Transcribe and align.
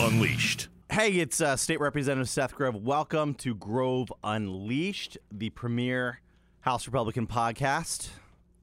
Unleashed. 0.00 0.68
Hey, 0.90 1.14
it's 1.14 1.40
uh, 1.40 1.56
State 1.56 1.80
Representative 1.80 2.28
Seth 2.28 2.54
Grove. 2.54 2.76
Welcome 2.76 3.34
to 3.34 3.54
Grove 3.54 4.12
Unleashed, 4.22 5.18
the 5.32 5.50
premier 5.50 6.20
House 6.60 6.86
Republican 6.86 7.26
podcast. 7.26 8.08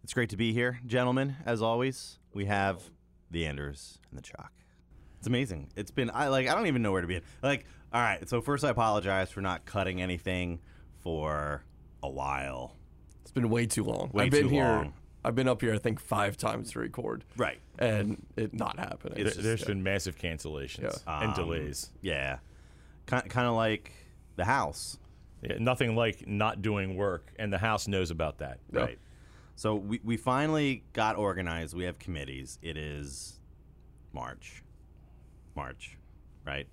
It's 0.03 0.13
great 0.13 0.29
to 0.29 0.37
be 0.37 0.53
here, 0.53 0.79
gentlemen. 0.85 1.35
As 1.45 1.61
always, 1.61 2.19
we 2.33 2.45
have 2.45 2.89
the 3.31 3.45
Anders 3.45 3.99
and 4.09 4.17
the 4.17 4.23
Chalk. 4.23 4.51
It's 5.17 5.27
amazing. 5.27 5.71
It's 5.75 5.91
been 5.91 6.09
I 6.13 6.29
like 6.29 6.47
I 6.47 6.55
don't 6.55 6.67
even 6.67 6.81
know 6.81 6.93
where 6.93 7.01
to 7.01 7.07
begin. 7.07 7.23
Like, 7.43 7.65
all 7.91 8.01
right. 8.01 8.27
So 8.29 8.39
first, 8.41 8.63
I 8.63 8.69
apologize 8.69 9.29
for 9.29 9.41
not 9.41 9.65
cutting 9.65 10.01
anything 10.01 10.61
for 11.03 11.63
a 12.01 12.09
while. 12.09 12.77
It's 13.23 13.31
been 13.31 13.49
way 13.49 13.65
too 13.65 13.83
long. 13.83 14.09
Way 14.13 14.25
I've 14.25 14.31
been 14.31 14.43
too 14.43 14.49
here. 14.49 14.63
long. 14.63 14.93
I've 15.25 15.35
been 15.35 15.47
up 15.47 15.61
here, 15.61 15.73
I 15.73 15.77
think, 15.79 15.99
five 15.99 16.37
times 16.37 16.71
to 16.71 16.79
record. 16.79 17.23
Right. 17.35 17.59
And 17.79 18.25
it 18.35 18.53
not 18.53 18.77
happening. 18.77 19.17
There, 19.17 19.27
It's 19.27 19.35
just- 19.35 19.47
has 19.47 19.63
been 19.65 19.81
massive 19.83 20.17
cancellations 20.17 21.03
Yeah. 21.05 21.21
and 21.21 21.29
Um, 21.31 21.35
delays. 21.35 21.91
Yeah. 22.01 22.39
Kind 23.07 23.27
kind 23.29 23.47
of 23.47 23.55
like 23.55 23.91
the 24.35 24.45
House. 24.45 24.99
Yeah, 25.41 25.57
nothing 25.59 25.95
like 25.95 26.27
not 26.27 26.61
doing 26.61 26.95
work, 26.95 27.31
and 27.37 27.51
the 27.53 27.57
House 27.57 27.87
knows 27.87 28.09
about 28.11 28.37
that. 28.39 28.59
Yeah. 28.71 28.79
Right. 28.81 28.99
So 29.55 29.75
we, 29.75 29.99
we 30.03 30.17
finally 30.17 30.83
got 30.93 31.15
organized. 31.17 31.75
We 31.75 31.83
have 31.85 31.97
committees. 31.99 32.57
It 32.61 32.77
is 32.77 33.39
March. 34.13 34.63
March, 35.55 35.97
right? 36.45 36.67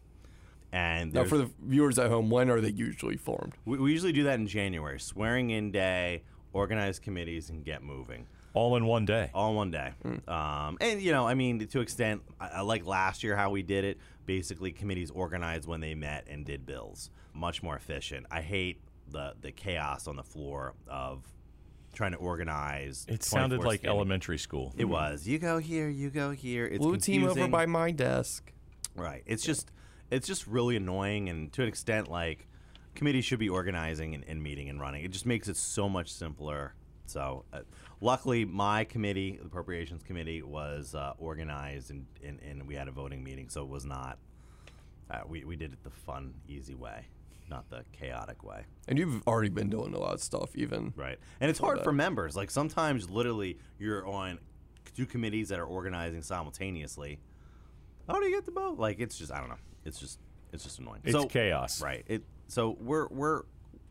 And 0.73 1.13
now, 1.13 1.25
for 1.25 1.37
the 1.39 1.51
viewers 1.63 1.99
at 1.99 2.09
home, 2.11 2.31
when 2.31 2.49
are 2.51 2.61
they 2.61 2.71
usually 2.71 3.17
formed? 3.17 3.55
we, 3.67 3.79
we 3.79 3.93
usually 3.93 4.13
do 4.13 4.25
that 4.25 4.39
in 4.39 4.47
January. 4.47 4.99
Swearing 4.99 5.51
in 5.51 5.71
day, 5.71 6.23
organize 6.55 6.99
committees, 6.99 7.51
and 7.51 7.65
get 7.65 7.83
moving. 7.83 8.27
All 8.55 8.77
in 8.77 8.85
one 8.85 9.05
day. 9.05 9.31
All 9.33 9.51
in 9.51 9.57
one 9.57 9.71
day. 9.71 9.93
Um, 10.29 10.77
and, 10.81 11.01
you 11.01 11.13
know, 11.13 11.27
I 11.27 11.35
mean, 11.35 11.67
to 11.67 11.81
extent, 11.81 12.23
I, 12.41 12.49
I 12.49 12.61
like 12.61 12.87
last 12.87 13.23
year 13.23 13.37
how 13.37 13.51
we 13.51 13.63
did 13.63 13.85
it. 13.85 13.99
Basically, 14.27 14.73
committees 14.73 15.11
organized 15.11 15.67
when 15.67 15.81
they 15.81 15.95
met 15.95 16.27
and 16.29 16.45
did 16.45 16.65
bills. 16.67 17.11
Much 17.35 17.63
more 17.63 17.75
efficient. 17.77 18.27
I 18.31 18.41
hate 18.41 18.81
the, 19.11 19.35
the 19.41 19.51
chaos 19.53 20.07
on 20.07 20.17
the 20.17 20.23
floor 20.23 20.75
of 20.87 21.25
trying 21.93 22.13
to 22.13 22.19
organize. 22.19 23.05
It 23.09 23.23
sounded 23.23 23.61
like 23.61 23.81
standing- 23.81 23.97
elementary 23.97 24.39
school. 24.39 24.73
It 24.77 24.85
was. 24.85 25.27
You 25.27 25.39
go 25.39 25.59
here, 25.59 25.89
you 25.89 26.11
go 26.11 26.31
here. 26.31 26.67
It's 26.67 26.77
a 26.77 26.81
Blue 26.81 26.97
team 26.99 27.25
over 27.25 27.49
by 27.49 27.67
my 27.67 27.91
desk. 27.91 28.53
Right. 28.95 29.23
It's 29.27 29.43
just 29.43 29.71
it's 30.11 30.27
just 30.27 30.47
really 30.47 30.77
annoying 30.77 31.29
and 31.31 31.51
to 31.55 31.63
an 31.63 31.69
extent 31.69 32.09
like 32.09 32.47
committees 32.95 33.25
should 33.25 33.39
be 33.39 33.49
organizing 33.49 34.15
and, 34.15 34.25
and 34.29 34.43
meeting 34.43 34.69
and 34.69 34.81
running. 34.81 35.05
It 35.05 35.11
just 35.11 35.25
makes 35.27 35.49
it 35.49 35.57
so 35.57 35.89
much 35.89 36.13
simpler. 36.13 36.75
So 37.13 37.45
uh, 37.53 37.61
luckily 38.01 38.45
my 38.45 38.85
committee, 38.85 39.39
the 39.41 39.47
appropriations 39.47 40.03
committee 40.03 40.43
was 40.43 40.95
uh, 40.95 41.13
organized 41.19 41.91
and, 41.91 42.07
and, 42.25 42.41
and 42.41 42.67
we 42.67 42.75
had 42.75 42.89
a 42.89 42.93
voting 42.93 43.23
meeting 43.23 43.49
so 43.49 43.63
it 43.63 43.69
was 43.69 43.85
not 43.85 44.19
uh, 45.13 45.21
we, 45.29 45.45
we 45.45 45.57
did 45.57 45.73
it 45.73 45.83
the 45.85 45.91
fun 45.91 46.35
easy 46.49 46.75
way, 46.75 47.07
not 47.51 47.69
the 47.69 47.85
chaotic 47.93 48.43
way. 48.43 48.65
And 48.89 48.99
you've 48.99 49.27
already 49.27 49.51
been 49.51 49.69
doing 49.69 49.95
a 49.95 49.99
lot 49.99 50.15
of 50.15 50.23
stuff, 50.23 50.57
even. 50.57 50.95
Right. 50.97 51.19
And 51.41 51.51
it's 51.51 51.59
hard 51.59 51.79
that. 51.79 51.85
for 51.85 51.93
members. 51.93 52.35
Like 52.35 52.51
sometimes 52.51 53.11
literally 53.11 53.59
you're 53.79 54.07
on 54.07 54.39
two 54.97 55.07
committees 55.07 55.51
that 55.51 55.59
are 55.59 55.67
organizing 55.67 56.23
simultaneously. 56.23 57.21
How 58.09 58.21
do 58.21 58.27
you 58.27 58.35
get 58.35 58.47
the 58.47 58.53
vote? 58.53 58.79
Like 58.79 59.01
it's 59.01 59.19
just 59.19 59.31
I 59.31 59.39
don't 59.39 59.51
know. 59.51 59.59
It's 59.85 60.01
just 60.01 60.19
it's 60.53 60.65
just 60.65 60.79
annoying. 60.79 61.01
It's 61.05 61.33
chaos. 61.33 61.83
Right. 61.83 62.05
It 62.07 62.25
so 62.49 62.77
we're 62.81 63.09
we're 63.09 63.43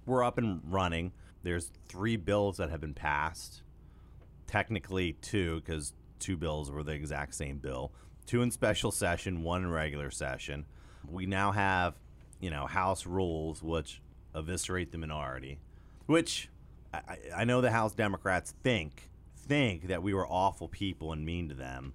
we're 0.05 0.23
up 0.23 0.37
and 0.37 0.61
running. 0.65 1.11
There's 1.43 1.71
three 1.87 2.17
bills 2.17 2.57
that 2.57 2.69
have 2.69 2.81
been 2.81 2.93
passed. 2.93 3.61
Technically 4.47 5.13
two 5.21 5.61
because 5.61 5.93
two 6.19 6.35
bills 6.37 6.69
were 6.69 6.83
the 6.83 6.91
exact 6.91 7.35
same 7.35 7.57
bill. 7.57 7.93
Two 8.25 8.41
in 8.41 8.51
special 8.51 8.91
session, 8.91 9.43
one 9.43 9.63
in 9.63 9.71
regular 9.71 10.11
session. 10.11 10.65
We 11.09 11.25
now 11.25 11.51
have, 11.51 11.95
you 12.39 12.49
know, 12.49 12.65
House 12.67 13.05
rules 13.05 13.63
which 13.63 14.01
eviscerate 14.35 14.91
the 14.91 14.97
minority, 14.97 15.59
which 16.05 16.49
I, 16.93 17.17
I- 17.35 17.43
know 17.45 17.61
the 17.61 17.71
House 17.71 17.93
Democrats 17.93 18.53
think 18.63 19.09
think 19.35 19.87
that 19.87 20.03
we 20.03 20.13
were 20.13 20.27
awful 20.27 20.67
people 20.67 21.11
and 21.13 21.25
mean 21.25 21.49
to 21.49 21.55
them, 21.55 21.93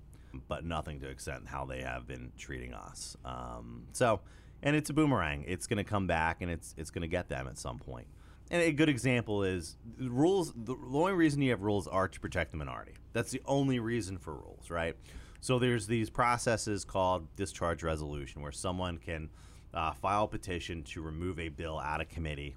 but 0.48 0.64
nothing 0.64 1.00
to 1.00 1.08
extent 1.08 1.46
how 1.46 1.64
they 1.64 1.82
have 1.82 2.06
been 2.06 2.32
treating 2.36 2.74
us. 2.74 3.16
Um, 3.24 3.84
so, 3.92 4.20
and 4.62 4.74
it's 4.74 4.90
a 4.90 4.92
boomerang. 4.92 5.44
It's 5.46 5.66
going 5.66 5.76
to 5.78 5.84
come 5.84 6.06
back, 6.06 6.38
and 6.42 6.50
it's 6.50 6.74
it's 6.76 6.90
going 6.90 7.02
to 7.02 7.08
get 7.08 7.28
them 7.28 7.46
at 7.46 7.58
some 7.58 7.78
point. 7.78 8.06
And 8.50 8.62
a 8.62 8.72
good 8.72 8.88
example 8.88 9.42
is 9.42 9.76
the 9.98 10.10
rules. 10.10 10.52
The, 10.54 10.76
only 10.92 11.12
reason 11.12 11.42
you 11.42 11.50
have 11.50 11.62
rules 11.62 11.88
are 11.88 12.06
to 12.06 12.20
protect 12.20 12.52
the 12.52 12.56
minority. 12.56 12.92
That's 13.12 13.30
the 13.30 13.42
only 13.44 13.80
reason 13.80 14.18
for 14.18 14.34
rules, 14.34 14.70
right? 14.70 14.94
So 15.40 15.58
there's 15.58 15.86
these 15.86 16.10
processes 16.10 16.84
called 16.84 17.26
discharge 17.36 17.82
resolution, 17.82 18.42
where 18.42 18.52
someone 18.52 18.98
can 18.98 19.30
uh, 19.74 19.92
file 19.92 20.24
a 20.24 20.28
petition 20.28 20.82
to 20.84 21.02
remove 21.02 21.40
a 21.40 21.48
bill 21.48 21.78
out 21.78 22.00
of 22.00 22.08
committee 22.08 22.56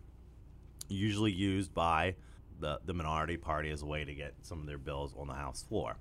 usually 0.90 1.32
used 1.32 1.74
by 1.74 2.16
the, 2.60 2.80
the 2.86 2.94
minority 2.94 3.38
party 3.38 3.70
as 3.70 3.82
a 3.82 3.86
way 3.86 4.04
to 4.04 4.14
get 4.14 4.34
some 4.42 4.60
of 4.60 4.66
their 4.66 4.78
bills 4.78 5.14
on 5.18 5.28
the 5.28 5.34
House 5.34 5.64
floor. 5.64 5.96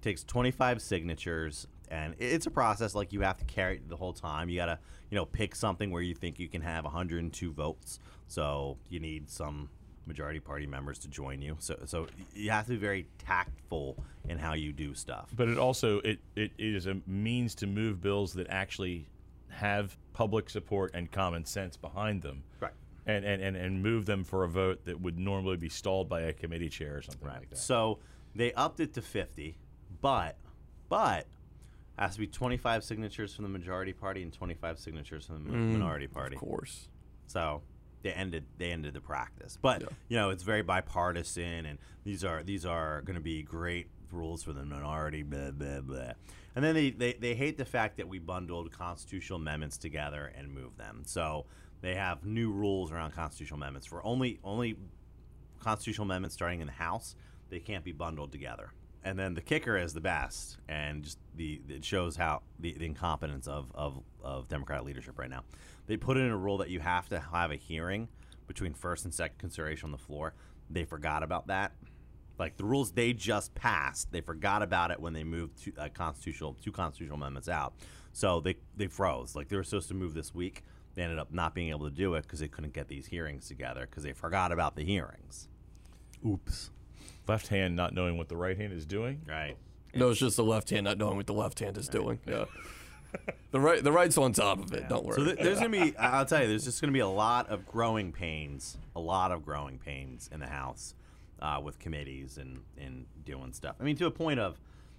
takes 0.00 0.22
25 0.22 0.80
signatures, 0.80 1.66
and 1.90 2.14
it's 2.18 2.46
a 2.46 2.50
process 2.50 2.94
like 2.94 3.12
you 3.12 3.20
have 3.20 3.38
to 3.38 3.44
carry 3.44 3.76
it 3.76 3.88
the 3.88 3.96
whole 3.96 4.12
time. 4.12 4.48
You 4.48 4.56
got 4.56 4.66
to, 4.66 4.78
you 5.10 5.16
know, 5.16 5.24
pick 5.24 5.54
something 5.54 5.90
where 5.90 6.02
you 6.02 6.14
think 6.14 6.38
you 6.38 6.48
can 6.48 6.62
have 6.62 6.84
102 6.84 7.52
votes. 7.52 7.98
So 8.26 8.78
you 8.88 9.00
need 9.00 9.30
some 9.30 9.68
majority 10.06 10.40
party 10.40 10.66
members 10.66 10.98
to 11.00 11.08
join 11.08 11.40
you. 11.40 11.56
So, 11.60 11.78
so 11.86 12.06
you 12.34 12.50
have 12.50 12.66
to 12.66 12.72
be 12.72 12.76
very 12.76 13.06
tactful 13.18 13.96
in 14.28 14.38
how 14.38 14.54
you 14.54 14.72
do 14.72 14.94
stuff. 14.94 15.30
But 15.34 15.48
it 15.48 15.58
also 15.58 16.00
it, 16.00 16.20
it 16.36 16.52
is 16.58 16.86
a 16.86 16.96
means 17.06 17.54
to 17.56 17.66
move 17.66 18.00
bills 18.00 18.34
that 18.34 18.46
actually 18.50 19.06
have 19.48 19.96
public 20.12 20.50
support 20.50 20.92
and 20.94 21.10
common 21.10 21.44
sense 21.44 21.76
behind 21.76 22.22
them. 22.22 22.42
Right. 22.60 22.72
And, 23.06 23.24
and, 23.24 23.42
and, 23.42 23.56
and 23.56 23.82
move 23.82 24.06
them 24.06 24.24
for 24.24 24.44
a 24.44 24.48
vote 24.48 24.84
that 24.86 24.98
would 24.98 25.18
normally 25.18 25.58
be 25.58 25.68
stalled 25.68 26.08
by 26.08 26.22
a 26.22 26.32
committee 26.32 26.70
chair 26.70 26.96
or 26.96 27.02
something 27.02 27.28
like 27.28 27.50
that. 27.50 27.58
So 27.58 27.98
they 28.34 28.52
upped 28.54 28.80
it 28.80 28.94
to 28.94 29.02
50, 29.02 29.58
but 30.00 30.36
but 30.88 31.26
has 31.98 32.14
to 32.14 32.20
be 32.20 32.26
25 32.26 32.82
signatures 32.84 33.34
from 33.34 33.44
the 33.44 33.48
majority 33.48 33.92
party 33.92 34.22
and 34.22 34.32
25 34.32 34.78
signatures 34.78 35.26
from 35.26 35.44
the 35.44 35.50
mi- 35.50 35.56
mm, 35.58 35.72
minority 35.72 36.06
party. 36.06 36.36
Of 36.36 36.40
course. 36.42 36.88
So 37.26 37.62
they 38.02 38.12
ended 38.12 38.44
they 38.58 38.70
ended 38.72 38.94
the 38.94 39.00
practice. 39.00 39.56
But 39.60 39.82
Yeah. 39.82 39.88
you 40.08 40.16
know, 40.16 40.30
it's 40.30 40.42
very 40.42 40.62
bipartisan 40.62 41.66
and 41.66 41.78
these 42.04 42.24
are 42.24 42.42
these 42.42 42.66
are 42.66 43.02
going 43.02 43.16
to 43.16 43.22
be 43.22 43.42
great 43.42 43.88
rules 44.12 44.42
for 44.44 44.52
the 44.52 44.64
minority 44.64 45.22
blah 45.22 45.50
blah 45.50 45.80
blah. 45.80 46.12
And 46.56 46.64
then 46.64 46.74
they, 46.74 46.90
they 46.90 47.14
they 47.14 47.34
hate 47.34 47.58
the 47.58 47.64
fact 47.64 47.96
that 47.96 48.08
we 48.08 48.18
bundled 48.18 48.70
constitutional 48.72 49.38
amendments 49.40 49.76
together 49.78 50.32
and 50.36 50.52
moved 50.52 50.78
them. 50.78 51.02
So 51.06 51.46
they 51.80 51.94
have 51.96 52.24
new 52.24 52.52
rules 52.52 52.92
around 52.92 53.12
constitutional 53.12 53.58
amendments 53.58 53.86
for 53.86 54.04
only 54.04 54.38
only 54.44 54.76
constitutional 55.60 56.04
amendments 56.06 56.34
starting 56.34 56.60
in 56.60 56.66
the 56.66 56.72
House, 56.72 57.16
they 57.48 57.58
can't 57.58 57.84
be 57.84 57.92
bundled 57.92 58.30
together. 58.32 58.70
And 59.04 59.18
then 59.18 59.34
the 59.34 59.42
kicker 59.42 59.76
is 59.76 59.92
the 59.92 60.00
best, 60.00 60.56
and 60.66 61.04
just 61.04 61.18
the 61.36 61.60
it 61.68 61.84
shows 61.84 62.16
how 62.16 62.40
the, 62.58 62.72
the 62.72 62.86
incompetence 62.86 63.46
of, 63.46 63.70
of 63.74 64.02
of 64.22 64.48
Democratic 64.48 64.86
leadership 64.86 65.18
right 65.18 65.28
now. 65.28 65.44
They 65.86 65.98
put 65.98 66.16
in 66.16 66.30
a 66.30 66.36
rule 66.36 66.56
that 66.58 66.70
you 66.70 66.80
have 66.80 67.08
to 67.10 67.20
have 67.20 67.50
a 67.50 67.56
hearing 67.56 68.08
between 68.46 68.72
first 68.72 69.04
and 69.04 69.12
second 69.12 69.38
consideration 69.38 69.88
on 69.88 69.92
the 69.92 69.98
floor. 69.98 70.32
They 70.70 70.84
forgot 70.84 71.22
about 71.22 71.48
that. 71.48 71.72
Like 72.38 72.56
the 72.56 72.64
rules 72.64 72.92
they 72.92 73.12
just 73.12 73.54
passed, 73.54 74.10
they 74.10 74.22
forgot 74.22 74.62
about 74.62 74.90
it 74.90 74.98
when 74.98 75.12
they 75.12 75.22
moved 75.22 75.62
two, 75.62 75.72
uh, 75.78 75.88
constitutional 75.92 76.56
two 76.62 76.72
constitutional 76.72 77.16
amendments 77.16 77.48
out. 77.48 77.74
So 78.12 78.40
they 78.40 78.56
they 78.76 78.86
froze. 78.86 79.36
Like 79.36 79.48
they 79.48 79.56
were 79.56 79.64
supposed 79.64 79.88
to 79.88 79.94
move 79.94 80.14
this 80.14 80.34
week. 80.34 80.64
They 80.94 81.02
ended 81.02 81.18
up 81.18 81.32
not 81.32 81.54
being 81.54 81.70
able 81.70 81.90
to 81.90 81.94
do 81.94 82.14
it 82.14 82.22
because 82.22 82.40
they 82.40 82.48
couldn't 82.48 82.72
get 82.72 82.88
these 82.88 83.06
hearings 83.06 83.48
together 83.48 83.86
because 83.88 84.02
they 84.02 84.12
forgot 84.12 84.50
about 84.50 84.76
the 84.76 84.84
hearings. 84.84 85.48
Oops. 86.26 86.70
Left 87.26 87.48
hand 87.48 87.76
not 87.76 87.94
knowing 87.94 88.16
what 88.18 88.28
the 88.28 88.36
right 88.36 88.56
hand 88.56 88.72
is 88.72 88.84
doing. 88.84 89.22
Right. 89.28 89.56
No, 89.94 90.10
it's 90.10 90.20
just 90.20 90.36
the 90.36 90.44
left 90.44 90.70
hand 90.70 90.84
not 90.84 90.98
knowing 90.98 91.16
what 91.16 91.26
the 91.26 91.32
left 91.34 91.60
hand 91.60 91.78
is 91.78 91.88
doing. 91.88 92.18
Yeah. 92.26 92.44
the 93.52 93.60
right, 93.60 93.82
the 93.82 93.92
right's 93.92 94.18
on 94.18 94.32
top 94.32 94.58
of 94.62 94.72
it. 94.72 94.88
Don't 94.88 95.04
worry. 95.04 95.16
So 95.16 95.24
th- 95.24 95.38
there's 95.38 95.58
gonna 95.58 95.70
be, 95.70 95.96
I- 95.96 96.18
I'll 96.18 96.26
tell 96.26 96.42
you, 96.42 96.48
there's 96.48 96.64
just 96.64 96.80
gonna 96.80 96.92
be 96.92 96.98
a 97.00 97.08
lot 97.08 97.48
of 97.48 97.66
growing 97.66 98.12
pains, 98.12 98.76
a 98.96 99.00
lot 99.00 99.30
of 99.32 99.44
growing 99.44 99.78
pains 99.78 100.28
in 100.32 100.40
the 100.40 100.46
House 100.48 100.94
uh, 101.40 101.60
with 101.62 101.78
committees 101.78 102.38
and 102.38 102.60
and 102.76 103.06
doing 103.24 103.52
stuff. 103.52 103.76
I 103.80 103.84
mean, 103.84 103.96
to 103.96 104.06
a 104.06 104.10
point 104.10 104.40
of, 104.40 104.58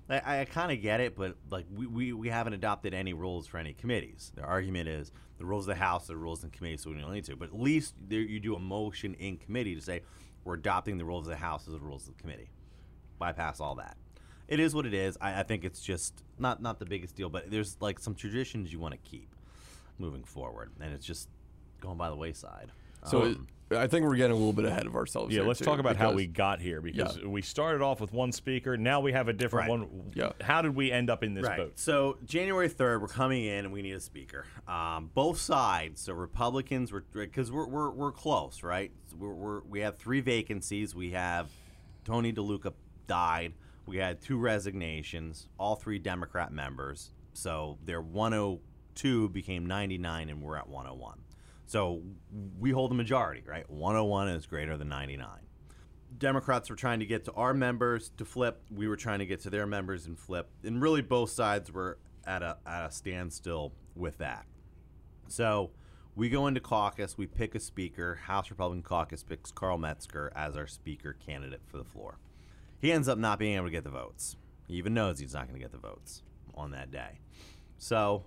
I, 0.10 0.42
I 0.42 0.46
kind 0.46 0.72
of 0.72 0.82
get 0.82 1.00
it, 1.02 1.16
but 1.16 1.36
like 1.52 1.66
we, 1.76 1.88
we 1.88 2.14
we 2.14 2.30
haven't 2.30 2.54
adopted 2.54 2.94
any 2.94 3.14
rules 3.14 3.48
for 3.48 3.58
any 3.58 3.74
committees. 3.74 4.32
The 4.36 4.44
argument 4.44 4.88
is 4.88 5.12
the 5.38 5.46
rules 5.46 5.66
of 5.68 5.76
the 5.76 5.84
House, 5.84 6.08
the 6.08 6.16
rules 6.16 6.44
in 6.44 6.52
committee, 6.52 6.78
so 6.78 6.92
we 6.92 6.98
don't 7.02 7.12
need 7.12 7.26
to. 7.26 7.36
But 7.36 7.50
at 7.50 7.60
least 7.60 7.96
there, 8.08 8.22
you 8.22 8.40
do 8.40 8.56
a 8.56 8.60
motion 8.60 9.14
in 9.16 9.38
committee 9.38 9.76
to 9.76 9.82
say 9.82 10.02
we're 10.46 10.54
adopting 10.54 10.98
the 10.98 11.04
rules 11.04 11.26
of 11.28 11.32
the 11.32 11.36
House 11.38 11.68
as 11.68 11.74
the 11.74 11.80
rules 11.80 12.08
of 12.08 12.16
the 12.16 12.22
committee. 12.22 12.50
Bypass 13.20 13.60
all 13.60 13.76
that. 13.76 13.98
It 14.48 14.60
is 14.60 14.74
what 14.74 14.86
it 14.86 14.94
is. 14.94 15.18
I, 15.20 15.42
I 15.42 15.44
think 15.44 15.66
it's 15.66 15.82
just 15.82 16.24
not 16.40 16.62
not 16.62 16.80
the 16.80 16.86
biggest 16.86 17.16
deal, 17.16 17.30
but 17.30 17.50
there's 17.52 17.76
like 17.82 18.00
some 18.00 18.16
traditions 18.16 18.72
you 18.72 18.80
want 18.80 18.94
to 18.94 19.10
keep 19.10 19.28
moving 19.98 20.24
forward, 20.24 20.72
and 20.80 20.94
it's 20.94 21.06
just 21.06 21.28
going 21.82 21.98
by 21.98 22.10
the 22.10 22.16
wayside. 22.16 22.72
So 23.06 23.24
Um, 23.24 23.48
I 23.72 23.88
think 23.88 24.06
we're 24.06 24.16
getting 24.16 24.34
a 24.34 24.36
little 24.38 24.54
bit 24.54 24.66
ahead 24.66 24.86
of 24.86 24.96
ourselves. 24.96 25.34
Yeah, 25.34 25.40
here, 25.42 25.48
let's 25.48 25.58
too, 25.60 25.66
talk 25.66 25.80
about 25.80 25.96
how 25.96 26.12
we 26.14 26.28
got 26.28 26.62
here 26.62 26.82
because 26.82 27.18
Yeah. 27.18 27.26
we 27.28 27.42
started 27.42 27.82
off 27.82 28.00
with 28.00 28.14
one 28.14 28.32
speaker. 28.32 28.78
Now 28.78 29.00
we 29.00 29.12
have 29.14 29.28
a 29.28 29.34
different 29.34 29.70
Right. 29.70 29.80
one. 29.80 30.12
Yeah. 30.14 30.34
How 30.42 30.62
did 30.62 30.76
we 30.76 30.92
end 30.92 31.10
up 31.10 31.24
in 31.24 31.34
this 31.34 31.46
Right. 31.46 31.58
boat? 31.58 31.80
So 31.80 32.20
January 32.26 32.70
third, 32.70 33.02
we're 33.02 33.08
coming 33.08 33.44
in, 33.44 33.66
and 33.66 33.74
we 33.74 33.82
need 33.82 33.94
a 33.94 34.00
speaker. 34.00 34.46
Um, 34.68 35.10
both 35.16 35.40
sides. 35.40 36.00
So 36.02 36.14
Republicans 36.14 36.92
were 36.92 37.06
because 37.12 37.52
we're, 37.52 37.68
we're 37.68 37.90
we're 37.90 38.12
close, 38.12 38.62
right? 38.62 38.92
So 39.08 39.16
We're, 39.18 39.34
we're 39.34 39.62
we 39.62 39.80
have 39.80 39.98
three 39.98 40.22
vacancies. 40.22 40.94
We 40.94 41.12
have 41.12 41.50
Tony 42.04 42.32
DeLuca 42.32 42.74
died. 43.08 43.54
We 43.88 43.98
had 43.98 44.22
two 44.22 44.38
resignations. 44.38 45.48
All 45.58 45.76
three 45.76 45.98
Democrat 45.98 46.52
members. 46.54 47.12
So 47.34 47.80
their 47.84 48.02
102 48.02 49.30
became 49.30 49.66
99, 49.66 50.30
and 50.30 50.42
we're 50.42 50.56
at 50.56 50.68
101. 50.70 51.20
So 51.66 52.02
we 52.60 52.72
hold 52.72 52.92
the 52.92 52.96
majority, 52.96 53.44
right? 53.46 53.70
101 53.70 54.30
is 54.30 54.46
greater 54.46 54.78
than 54.78 54.90
99. 54.90 55.28
Democrats 56.18 56.70
were 56.70 56.76
trying 56.76 57.00
to 57.00 57.06
get 57.06 57.26
to 57.26 57.34
our 57.34 57.54
members 57.54 58.12
to 58.18 58.26
flip. 58.26 58.62
We 58.72 58.88
were 58.88 58.96
trying 58.96 59.20
to 59.20 59.26
get 59.26 59.42
to 59.42 59.50
their 59.50 59.66
members 59.66 60.06
and 60.06 60.18
flip. 60.18 60.50
And 60.64 60.82
really, 60.82 61.02
both 61.02 61.32
sides 61.32 61.72
were 61.72 61.98
at 62.26 62.42
a, 62.42 62.58
at 62.66 62.86
a 62.86 62.92
standstill 62.92 63.74
with 63.96 64.18
that. 64.20 64.46
So 65.28 65.72
we 66.16 66.30
go 66.30 66.48
into 66.48 66.62
caucus. 66.62 67.18
We 67.18 67.28
pick 67.28 67.56
a 67.56 67.60
speaker. 67.60 68.16
House 68.16 68.50
Republican 68.50 68.84
caucus 68.84 69.24
picks 69.24 69.52
Carl 69.52 69.78
Metzgar 69.78 70.30
as 70.36 70.56
our 70.56 70.68
speaker 70.68 71.14
candidate 71.14 71.62
for 71.66 71.78
the 71.78 71.84
floor. 71.84 72.20
He 72.80 72.92
ends 72.92 73.08
up 73.08 73.18
not 73.18 73.40
being 73.40 73.56
able 73.56 73.66
to 73.66 73.72
get 73.72 73.84
the 73.84 73.90
votes. 73.90 74.38
He 74.68 74.76
even 74.76 74.94
knows 74.94 75.20
he's 75.20 75.34
not 75.34 75.48
going 75.48 75.60
to 75.60 75.64
get 75.64 75.72
the 75.72 75.78
votes 75.78 76.24
on 76.54 76.72
that 76.72 76.92
day. 76.92 77.20
So, 77.78 78.26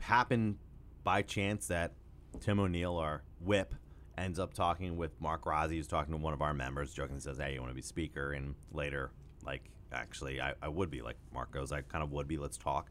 happened 0.00 0.58
by 1.04 1.22
chance 1.22 1.68
that 1.68 1.92
Tim 2.40 2.60
O'Neal, 2.60 2.96
our 2.96 3.22
whip, 3.40 3.74
ends 4.18 4.38
up 4.38 4.54
talking 4.54 4.96
with 4.96 5.20
Mark 5.20 5.44
Rozzi, 5.44 5.76
who's 5.76 5.86
talking 5.86 6.12
to 6.12 6.18
one 6.18 6.32
of 6.32 6.42
our 6.42 6.54
members, 6.54 6.92
joking, 6.92 7.20
says, 7.20 7.38
Hey, 7.38 7.54
you 7.54 7.60
want 7.60 7.70
to 7.70 7.74
be 7.74 7.82
speaker? 7.82 8.32
And 8.32 8.54
later, 8.72 9.10
like, 9.44 9.62
actually, 9.92 10.40
I, 10.40 10.54
I 10.62 10.68
would 10.68 10.90
be. 10.90 11.02
Like, 11.02 11.16
Mark 11.32 11.50
goes, 11.50 11.72
I 11.72 11.82
kind 11.82 12.02
of 12.02 12.12
would 12.12 12.28
be. 12.28 12.38
Let's 12.38 12.56
talk. 12.56 12.90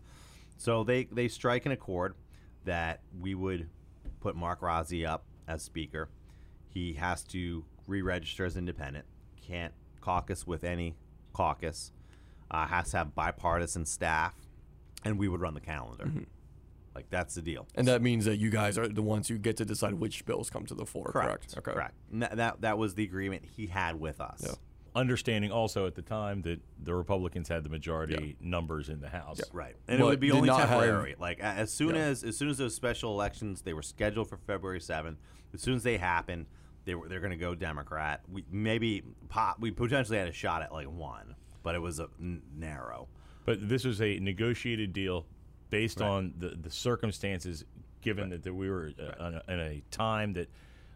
So 0.57 0.83
they, 0.83 1.05
they 1.05 1.27
strike 1.27 1.65
an 1.65 1.71
accord 1.71 2.15
that 2.65 3.01
we 3.19 3.35
would 3.35 3.69
put 4.19 4.35
Mark 4.35 4.61
Rozzi 4.61 5.07
up 5.07 5.25
as 5.47 5.63
speaker. 5.63 6.09
He 6.69 6.93
has 6.93 7.23
to 7.25 7.63
re 7.87 8.01
register 8.01 8.45
as 8.45 8.57
independent, 8.57 9.05
can't 9.45 9.73
caucus 10.01 10.45
with 10.47 10.63
any 10.63 10.95
caucus, 11.33 11.91
uh, 12.51 12.65
has 12.67 12.91
to 12.91 12.97
have 12.97 13.15
bipartisan 13.15 13.85
staff, 13.85 14.33
and 15.03 15.19
we 15.19 15.27
would 15.27 15.41
run 15.41 15.53
the 15.53 15.61
calendar. 15.61 16.05
Like, 16.95 17.09
that's 17.09 17.35
the 17.35 17.41
deal. 17.41 17.67
And 17.75 17.87
that 17.89 18.01
means 18.01 18.23
that 18.25 18.37
you 18.37 18.49
guys 18.49 18.77
are 18.77 18.87
the 18.87 19.01
ones 19.03 19.27
who 19.27 19.37
get 19.37 19.57
to 19.57 19.65
decide 19.65 19.95
which 19.95 20.25
bills 20.25 20.49
come 20.49 20.65
to 20.67 20.73
the 20.73 20.85
floor. 20.85 21.09
Correct. 21.11 21.53
Correct. 21.53 21.65
Correct. 21.77 21.93
And 22.11 22.21
that, 22.23 22.37
that 22.37 22.61
that 22.61 22.77
was 22.77 22.95
the 22.95 23.03
agreement 23.03 23.43
he 23.45 23.67
had 23.67 23.99
with 23.99 24.21
us. 24.21 24.41
Yeah. 24.45 24.53
Understanding 24.95 25.51
also 25.51 25.87
at 25.87 25.95
the 25.95 26.01
time 26.01 26.41
that 26.43 26.61
the 26.81 26.95
Republicans 26.95 27.49
had 27.49 27.65
the 27.65 27.69
majority 27.69 28.37
numbers 28.39 28.87
in 28.87 29.01
the 29.01 29.09
House. 29.09 29.41
Right. 29.51 29.75
And 29.89 29.99
But 29.99 30.05
it 30.05 30.07
would 30.09 30.19
be 30.21 30.31
only 30.31 30.47
not 30.47 30.61
have- 30.61 30.69
temporary. 30.69 31.15
like 31.19 31.41
as 31.41 31.69
soon 31.69 31.95
Yeah. 31.95 32.01
as 32.05 32.23
as 32.23 32.37
soon 32.37 32.47
as 32.47 32.59
those 32.59 32.73
special 32.75 33.11
elections 33.11 33.63
they 33.63 33.73
were 33.73 33.81
scheduled 33.81 34.29
for 34.29 34.37
February 34.37 34.79
7th, 34.79 35.17
as 35.53 35.61
soon 35.61 35.75
as 35.75 35.83
they 35.83 35.97
happened, 35.97 36.45
they 36.85 36.95
were 36.95 37.09
they're 37.09 37.19
going 37.19 37.31
to 37.31 37.37
go 37.37 37.53
Democrat. 37.55 38.21
We 38.31 38.45
maybe 38.49 39.03
pop, 39.27 39.59
we 39.59 39.71
potentially 39.71 40.17
had 40.17 40.29
a 40.29 40.31
shot 40.31 40.61
at 40.61 40.71
like 40.71 40.89
one, 40.89 41.35
but 41.61 41.75
it 41.75 41.79
was 41.79 41.99
a 41.99 42.07
n- 42.17 42.41
narrow. 42.55 43.09
But 43.43 43.67
this 43.67 43.83
was 43.83 44.01
a 44.01 44.17
negotiated 44.19 44.93
deal 44.93 45.25
based 45.69 46.01
on 46.01 46.33
the, 46.37 46.49
the 46.49 46.69
circumstances, 46.69 47.65
given 48.01 48.29
that, 48.29 48.43
that 48.43 48.53
we 48.53 48.69
were 48.69 48.91
uh, 48.99 49.27
in, 49.27 49.33
a, 49.35 49.53
in 49.53 49.59
a 49.59 49.83
time 49.91 50.33
that 50.33 50.49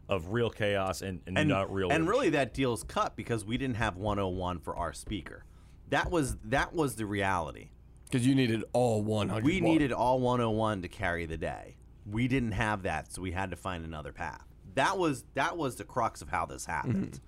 of 0.09 0.33
real 0.33 0.49
chaos 0.49 1.01
and, 1.01 1.21
and, 1.27 1.37
and 1.37 1.47
not 1.47 1.71
real. 1.71 1.91
and 1.91 2.01
order. 2.01 2.11
really 2.11 2.29
that 2.31 2.53
deal's 2.53 2.83
cut 2.83 3.15
because 3.15 3.45
we 3.45 3.57
didn't 3.57 3.75
have 3.75 3.95
101 3.95 4.59
for 4.59 4.75
our 4.75 4.91
speaker. 4.91 5.45
That 5.89 6.11
was 6.11 6.37
that 6.45 6.73
was 6.73 6.95
the 6.95 7.05
reality. 7.05 7.69
Because 8.05 8.25
you 8.25 8.33
needed 8.33 8.63
all 8.73 9.03
100. 9.03 9.43
We 9.43 9.61
needed 9.61 9.91
all 9.91 10.19
101 10.19 10.81
to 10.81 10.87
carry 10.87 11.27
the 11.27 11.37
day. 11.37 11.77
We 12.09 12.27
didn't 12.27 12.53
have 12.53 12.83
that, 12.83 13.13
so 13.13 13.21
we 13.21 13.31
had 13.31 13.51
to 13.51 13.55
find 13.55 13.85
another 13.85 14.11
path. 14.11 14.43
That 14.73 14.97
was 14.97 15.25
that 15.35 15.57
was 15.57 15.75
the 15.75 15.83
crux 15.83 16.21
of 16.21 16.29
how 16.29 16.45
this 16.47 16.65
happened. 16.65 17.19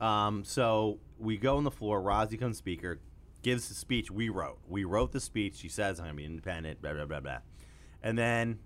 Um, 0.00 0.42
so 0.44 0.98
we 1.18 1.36
go 1.36 1.56
on 1.56 1.64
the 1.64 1.70
floor. 1.70 2.02
Rozzi 2.02 2.38
comes 2.38 2.58
speaker, 2.58 2.98
gives 3.42 3.68
the 3.68 3.74
speech 3.74 4.10
we 4.10 4.28
wrote. 4.28 4.58
We 4.68 4.84
wrote 4.84 5.12
the 5.12 5.20
speech. 5.20 5.56
She 5.56 5.68
says, 5.68 5.98
"I'm 5.98 6.06
gonna 6.06 6.16
be 6.16 6.24
independent." 6.24 6.80
Blah 6.80 6.94
blah 6.94 7.06
blah 7.06 7.20
blah, 7.20 7.38
and 8.02 8.16
then 8.16 8.58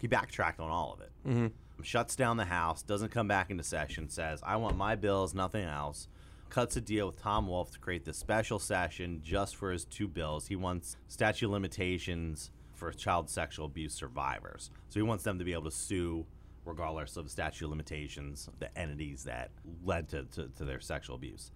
he 0.00 0.06
backtracked 0.06 0.60
on 0.60 0.70
all 0.70 0.92
of 0.92 1.00
it. 1.00 1.12
Mm-hmm. 1.26 1.82
Shuts 1.82 2.16
down 2.16 2.36
the 2.36 2.44
House. 2.44 2.82
Doesn't 2.82 3.10
come 3.10 3.28
back 3.28 3.50
into 3.50 3.64
session. 3.64 4.08
Says, 4.08 4.40
"I 4.44 4.56
want 4.56 4.76
my 4.76 4.94
bills, 4.96 5.34
nothing 5.34 5.64
else." 5.64 6.08
Cuts 6.50 6.76
a 6.76 6.80
deal 6.80 7.06
with 7.06 7.20
Tom 7.20 7.48
Wolf 7.48 7.72
to 7.72 7.78
create 7.80 8.04
this 8.04 8.18
special 8.18 8.58
session 8.58 9.20
just 9.24 9.56
for 9.56 9.72
his 9.72 9.84
two 9.84 10.06
bills. 10.06 10.46
He 10.46 10.56
wants 10.56 10.96
statute 11.08 11.46
of 11.46 11.52
limitations 11.52 12.50
for 12.74 12.92
child 12.92 13.28
sexual 13.28 13.66
abuse 13.66 13.94
survivors. 13.94 14.70
So 14.88 15.00
he 15.00 15.02
wants 15.02 15.24
them 15.24 15.38
to 15.38 15.44
be 15.44 15.52
able 15.52 15.64
to 15.64 15.70
sue 15.72 16.26
regardless 16.64 17.16
of 17.16 17.30
statute 17.30 17.64
of 17.64 17.70
limitations, 17.70 18.48
the 18.58 18.76
entities 18.78 19.24
that 19.24 19.50
led 19.84 20.08
to, 20.08 20.24
to, 20.24 20.48
to 20.56 20.64
their 20.64 20.80
sexual 20.80 21.16
abuse. 21.16 21.50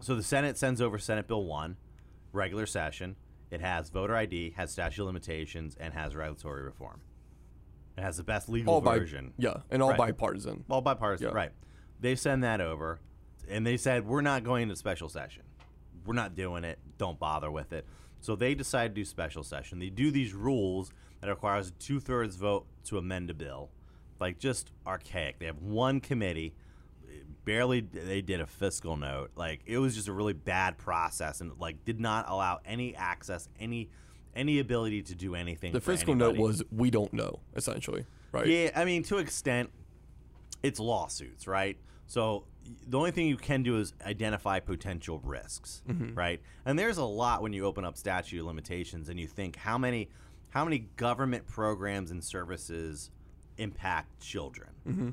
So 0.00 0.14
the 0.14 0.22
Senate 0.22 0.56
sends 0.56 0.80
over 0.80 0.98
Senate 0.98 1.26
Bill 1.26 1.44
1, 1.44 1.76
regular 2.32 2.66
session. 2.66 3.16
It 3.50 3.60
has 3.60 3.90
voter 3.90 4.14
ID, 4.14 4.50
has 4.56 4.70
statute 4.70 5.02
of 5.02 5.06
limitations, 5.06 5.76
and 5.78 5.92
has 5.94 6.14
regulatory 6.14 6.62
reform. 6.62 7.00
It 7.96 8.02
has 8.02 8.16
the 8.16 8.22
best 8.22 8.48
legal 8.48 8.74
all 8.74 8.80
version. 8.80 9.34
Yeah, 9.36 9.58
and 9.70 9.82
all 9.82 9.90
Right. 9.90 9.98
bipartisan. 9.98 10.64
All 10.70 10.80
bipartisan, 10.80 11.28
Yeah. 11.28 11.34
right. 11.34 11.52
They 11.98 12.14
send 12.14 12.44
that 12.44 12.60
over, 12.60 13.00
and 13.48 13.66
they 13.66 13.76
said, 13.76 14.06
We're 14.06 14.20
not 14.22 14.44
going 14.44 14.68
to 14.68 14.76
special 14.76 15.08
session. 15.08 15.42
We're 16.06 16.14
not 16.14 16.34
doing 16.34 16.64
it. 16.64 16.78
Don't 16.98 17.18
bother 17.18 17.50
with 17.50 17.72
it. 17.72 17.86
So 18.20 18.36
they 18.36 18.54
decide 18.54 18.88
to 18.88 18.94
do 18.94 19.04
special 19.04 19.42
session. 19.42 19.78
They 19.80 19.90
do 19.90 20.10
these 20.10 20.32
rules 20.32 20.92
that 21.20 21.28
requires 21.28 21.68
a 21.68 21.72
two 21.72 22.00
thirds 22.00 22.36
vote 22.36 22.66
to 22.84 22.96
amend 22.98 23.30
a 23.30 23.34
bill. 23.34 23.70
Like, 24.20 24.38
just 24.38 24.70
archaic. 24.86 25.38
They 25.38 25.46
have 25.46 25.58
one 25.58 26.00
committee. 26.00 26.54
Barely 27.50 27.80
they 27.80 28.22
did 28.22 28.40
a 28.40 28.46
fiscal 28.46 28.96
note. 28.96 29.32
Like, 29.34 29.62
it 29.66 29.78
was 29.78 29.96
just 29.96 30.06
a 30.06 30.12
really 30.12 30.34
bad 30.34 30.78
process 30.78 31.40
and, 31.40 31.50
like, 31.58 31.84
did 31.84 31.98
not 31.98 32.28
allow 32.28 32.60
any 32.64 32.94
access, 32.94 33.48
any 33.58 33.90
any 34.36 34.60
ability 34.60 35.02
to 35.02 35.16
do 35.16 35.34
anything. 35.34 35.72
The 35.72 35.80
fiscal 35.80 36.14
note 36.14 36.36
was 36.36 36.62
we 36.70 36.90
don't 36.90 37.12
know, 37.12 37.40
essentially. 37.56 38.06
Right? 38.30 38.46
Yeah, 38.46 38.70
I 38.76 38.84
mean, 38.84 39.02
to 39.02 39.18
extent, 39.18 39.70
it's 40.62 40.78
lawsuits, 40.78 41.48
right? 41.48 41.76
So 42.06 42.44
the 42.86 42.96
only 42.96 43.10
thing 43.10 43.26
you 43.26 43.36
can 43.36 43.64
do 43.64 43.78
is 43.80 43.94
identify 44.06 44.60
potential 44.60 45.20
risks, 45.24 45.82
mm-hmm. 45.88 46.14
right? 46.14 46.40
And 46.64 46.78
there's 46.78 46.98
a 46.98 47.04
lot 47.04 47.42
when 47.42 47.52
you 47.52 47.64
open 47.64 47.84
up 47.84 47.96
statute 47.96 48.38
of 48.38 48.46
limitations 48.46 49.08
and 49.08 49.18
you 49.18 49.26
think 49.26 49.56
how 49.56 49.76
many 49.76 50.08
how 50.50 50.62
many 50.62 50.86
government 50.96 51.48
programs 51.48 52.12
and 52.12 52.22
services 52.22 53.10
impact 53.58 54.20
children, 54.20 54.70
mm-hmm. 54.86 55.10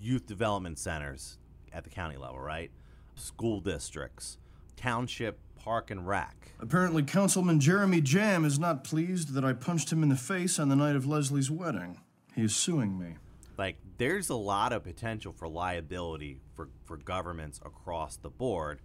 youth 0.00 0.26
development 0.26 0.80
centers 0.80 1.38
at 1.72 1.84
the 1.84 1.90
county 1.90 2.16
level, 2.16 2.38
right? 2.40 2.70
School 3.14 3.60
districts, 3.60 4.38
township 4.76 5.38
park 5.56 5.90
and 5.90 6.06
rec. 6.06 6.52
Apparently, 6.60 7.02
Councilman 7.02 7.60
Jeremy 7.60 8.00
Jamm 8.00 8.44
is 8.44 8.58
not 8.58 8.84
pleased 8.84 9.34
that 9.34 9.44
I 9.44 9.52
punched 9.52 9.92
him 9.92 10.02
in 10.02 10.08
the 10.08 10.16
face 10.16 10.58
on 10.58 10.68
the 10.68 10.76
night 10.76 10.96
of 10.96 11.06
Leslie's 11.06 11.50
wedding. 11.50 12.00
He 12.34 12.42
is 12.42 12.54
suing 12.54 12.98
me. 12.98 13.16
like 13.56 13.76
there's 13.98 14.28
a 14.28 14.34
lot 14.36 14.72
of 14.72 14.84
potential 14.84 15.32
for 15.32 15.48
liability 15.48 16.40
for, 16.54 16.68
for 16.84 16.96
governments 16.96 17.60
across 17.64 18.16
the 18.16 18.30
board 18.30 18.80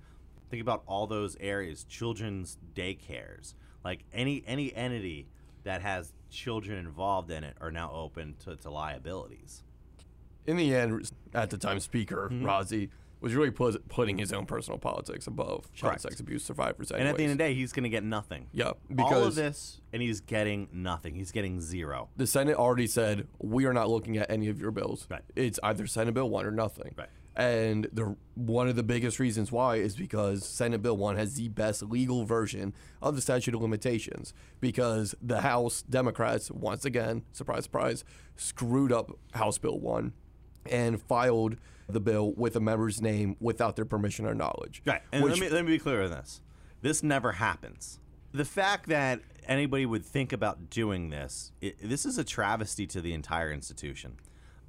think 0.50 0.62
about 0.62 0.84
all 0.88 1.06
those 1.08 1.38
areas 1.40 1.84
children's 1.84 2.58
daycares 2.74 3.54
like 3.86 4.04
any 4.12 4.44
any 4.48 4.74
entity 4.76 5.28
that 5.64 5.82
has 5.82 6.14
children 6.30 6.80
involved 6.80 7.30
in 7.32 7.44
it 7.44 7.56
are 7.62 7.72
now 7.72 7.92
open 7.94 8.36
to, 8.44 8.56
to 8.56 8.70
liabilities 8.70 9.64
In 10.46 10.58
the 10.58 10.76
end, 10.76 11.12
at 11.34 11.50
the 11.50 11.58
time, 11.58 11.80
Speaker 11.80 12.30
Mm-hmm. 12.32 12.46
Rozzi 12.46 12.90
was 13.24 13.34
really 13.34 13.52
put, 13.52 13.88
putting 13.88 14.18
his 14.18 14.34
own 14.34 14.46
personal 14.46 14.78
politics 14.78 15.28
above 15.28 15.72
child 15.74 16.02
sex 16.02 16.20
abuse 16.20 16.44
survivors. 16.44 16.92
and 16.92 17.08
at 17.08 17.16
the 17.16 17.24
end 17.24 17.32
of 17.32 17.38
the 17.38 17.44
day 17.44 17.54
he's 17.54 17.72
going 17.72 17.84
to 17.84 17.90
get 17.90 18.04
nothing 18.04 18.48
yeah, 18.52 18.66
all 18.66 18.72
of 18.72 18.96
because 18.98 19.36
this 19.36 19.80
and 19.94 20.02
he's 20.02 20.20
getting 20.20 20.68
nothing 20.74 21.16
he's 21.16 21.32
getting 21.32 21.62
zero 21.62 22.10
the 22.18 22.28
Senate 22.28 22.58
already 22.58 22.86
said 22.86 23.26
we 23.40 23.66
are 23.66 23.72
not 23.72 23.90
looking 23.90 24.18
at 24.18 24.30
any 24.30 24.50
of 24.50 24.60
your 24.60 24.72
bills. 24.72 25.08
Right. 25.10 25.22
It's 25.38 25.58
either 25.64 25.88
Senate 25.88 26.14
Bill 26.14 26.30
one 26.30 26.46
or 26.46 26.52
nothing. 26.52 26.96
Right. 26.98 27.08
And 27.36 27.88
the 27.92 28.16
one 28.36 28.68
of 28.68 28.76
the 28.76 28.84
biggest 28.84 29.20
reasons 29.20 29.52
why 29.52 29.78
is 29.78 29.96
because 29.96 30.46
Senate 30.46 30.82
Bill 30.84 30.96
one 30.98 31.16
has 31.16 31.36
the 31.36 31.48
best 31.48 31.82
legal 31.82 32.26
version 32.26 32.74
of 33.02 33.16
the 33.16 33.22
statute 33.22 33.56
of 33.56 33.62
limitations. 33.62 34.34
Because 34.60 35.16
the 35.22 35.42
House 35.42 35.82
Democrats 35.82 36.52
once 36.52 36.86
again, 36.86 37.24
surprise, 37.32 37.64
surprise, 37.64 38.04
screwed 38.36 38.92
up 38.92 39.12
House 39.34 39.58
Bill 39.58 39.80
one 39.80 40.14
and 40.70 41.02
filed 41.02 41.58
the 41.88 42.00
bill 42.00 42.34
with 42.34 42.56
a 42.56 42.60
member's 42.60 43.02
name 43.02 43.36
without 43.40 43.76
their 43.76 43.86
permission 43.86 44.26
or 44.26 44.34
knowledge. 44.34 44.82
Right. 44.86 45.02
And 45.12 45.24
Which- 45.24 45.40
let, 45.40 45.42
me, 45.42 45.50
let 45.50 45.66
me 45.66 45.72
be 45.74 45.80
clear 45.80 46.04
on 46.04 46.12
this. 46.12 46.42
This 46.82 47.04
never 47.04 47.34
happens. 47.34 48.00
The 48.34 48.46
fact 48.46 48.88
that 48.90 49.22
anybody 49.46 49.86
would 49.86 50.04
think 50.06 50.34
about 50.34 50.70
doing 50.70 51.10
this, 51.10 51.52
it, 51.62 51.76
this 51.82 52.06
is 52.06 52.18
a 52.18 52.24
travesty 52.24 52.88
to 52.88 53.02
the 53.02 53.14
entire 53.14 53.52
institution. 53.52 54.18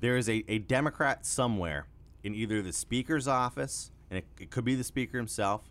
there 0.01 0.17
is 0.17 0.29
a, 0.29 0.45
a 0.49 0.59
Democrat 0.59 1.25
somewhere 1.25 1.87
in 2.23 2.35
either 2.35 2.61
the 2.63 2.73
Speaker's 2.73 3.27
office, 3.27 3.91
and 4.11 4.19
it, 4.19 4.27
it 4.39 4.51
could 4.51 4.65
be 4.65 4.75
the 4.75 4.85
Speaker 4.85 5.17
himself, 5.17 5.63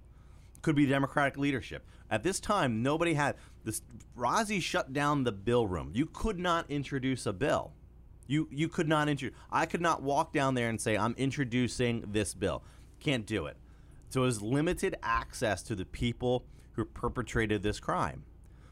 could 0.61 0.75
be 0.75 0.85
Democratic 0.85 1.37
leadership. 1.37 1.85
At 2.09 2.23
this 2.23 2.39
time, 2.39 2.81
nobody 2.81 3.13
had 3.13 3.35
this. 3.63 3.81
Rozzi 4.17 4.61
shut 4.61 4.93
down 4.93 5.23
the 5.23 5.31
bill 5.31 5.67
room. 5.67 5.91
You 5.93 6.05
could 6.05 6.39
not 6.39 6.69
introduce 6.69 7.25
a 7.25 7.33
bill. 7.33 7.73
You 8.27 8.47
you 8.51 8.69
could 8.69 8.87
not 8.87 9.09
introduce. 9.09 9.37
I 9.51 9.65
could 9.65 9.81
not 9.81 10.01
walk 10.01 10.33
down 10.33 10.55
there 10.55 10.69
and 10.69 10.79
say 10.79 10.97
I'm 10.97 11.15
introducing 11.17 12.05
this 12.07 12.33
bill. 12.33 12.63
Can't 12.99 13.25
do 13.25 13.45
it. 13.45 13.57
So 14.09 14.21
it 14.21 14.25
was 14.25 14.41
limited 14.41 14.95
access 15.01 15.63
to 15.63 15.75
the 15.75 15.85
people 15.85 16.45
who 16.73 16.85
perpetrated 16.85 17.63
this 17.63 17.79
crime. 17.79 18.23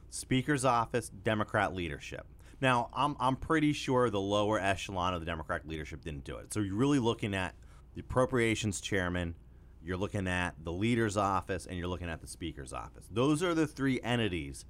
Speaker's 0.10 0.66
office, 0.66 1.10
Democrat 1.10 1.74
leadership. 1.74 2.28
Now, 2.62 2.90
I'm, 2.94 3.16
I'm 3.20 3.36
pretty 3.36 3.74
sure 3.74 4.10
the 4.10 4.22
lower 4.22 4.60
echelon 4.60 5.14
of 5.16 5.20
the 5.20 5.26
Democratic 5.26 5.68
leadership 5.68 6.04
didn't 6.04 6.26
do 6.26 6.38
it. 6.38 6.54
So 6.54 6.60
you're 6.60 6.76
really 6.76 7.00
looking 7.00 7.34
at 7.34 7.56
the 7.96 8.02
appropriations 8.02 8.82
chairman, 8.82 9.36
you're 9.84 9.98
looking 9.98 10.28
at 10.28 10.54
the 10.64 10.72
leader's 10.72 11.18
office, 11.18 11.66
and 11.66 11.78
you're 11.78 11.88
looking 11.88 12.10
at 12.10 12.22
the 12.22 12.28
speaker's 12.28 12.72
office. 12.72 13.08
Those 13.10 13.42
are 13.42 13.56
the 13.56 13.66
three 13.66 14.00
entities 14.02 14.66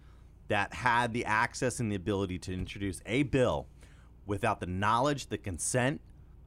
that 0.48 0.74
had 0.74 1.14
the 1.14 1.26
access 1.26 1.80
and 1.80 1.92
the 1.92 1.96
ability 1.96 2.40
to 2.40 2.54
introduce 2.54 3.02
a 3.06 3.24
bill 3.24 3.68
without 4.26 4.60
the 4.60 4.66
knowledge, 4.66 5.28
the 5.28 5.38
consent 5.38 6.02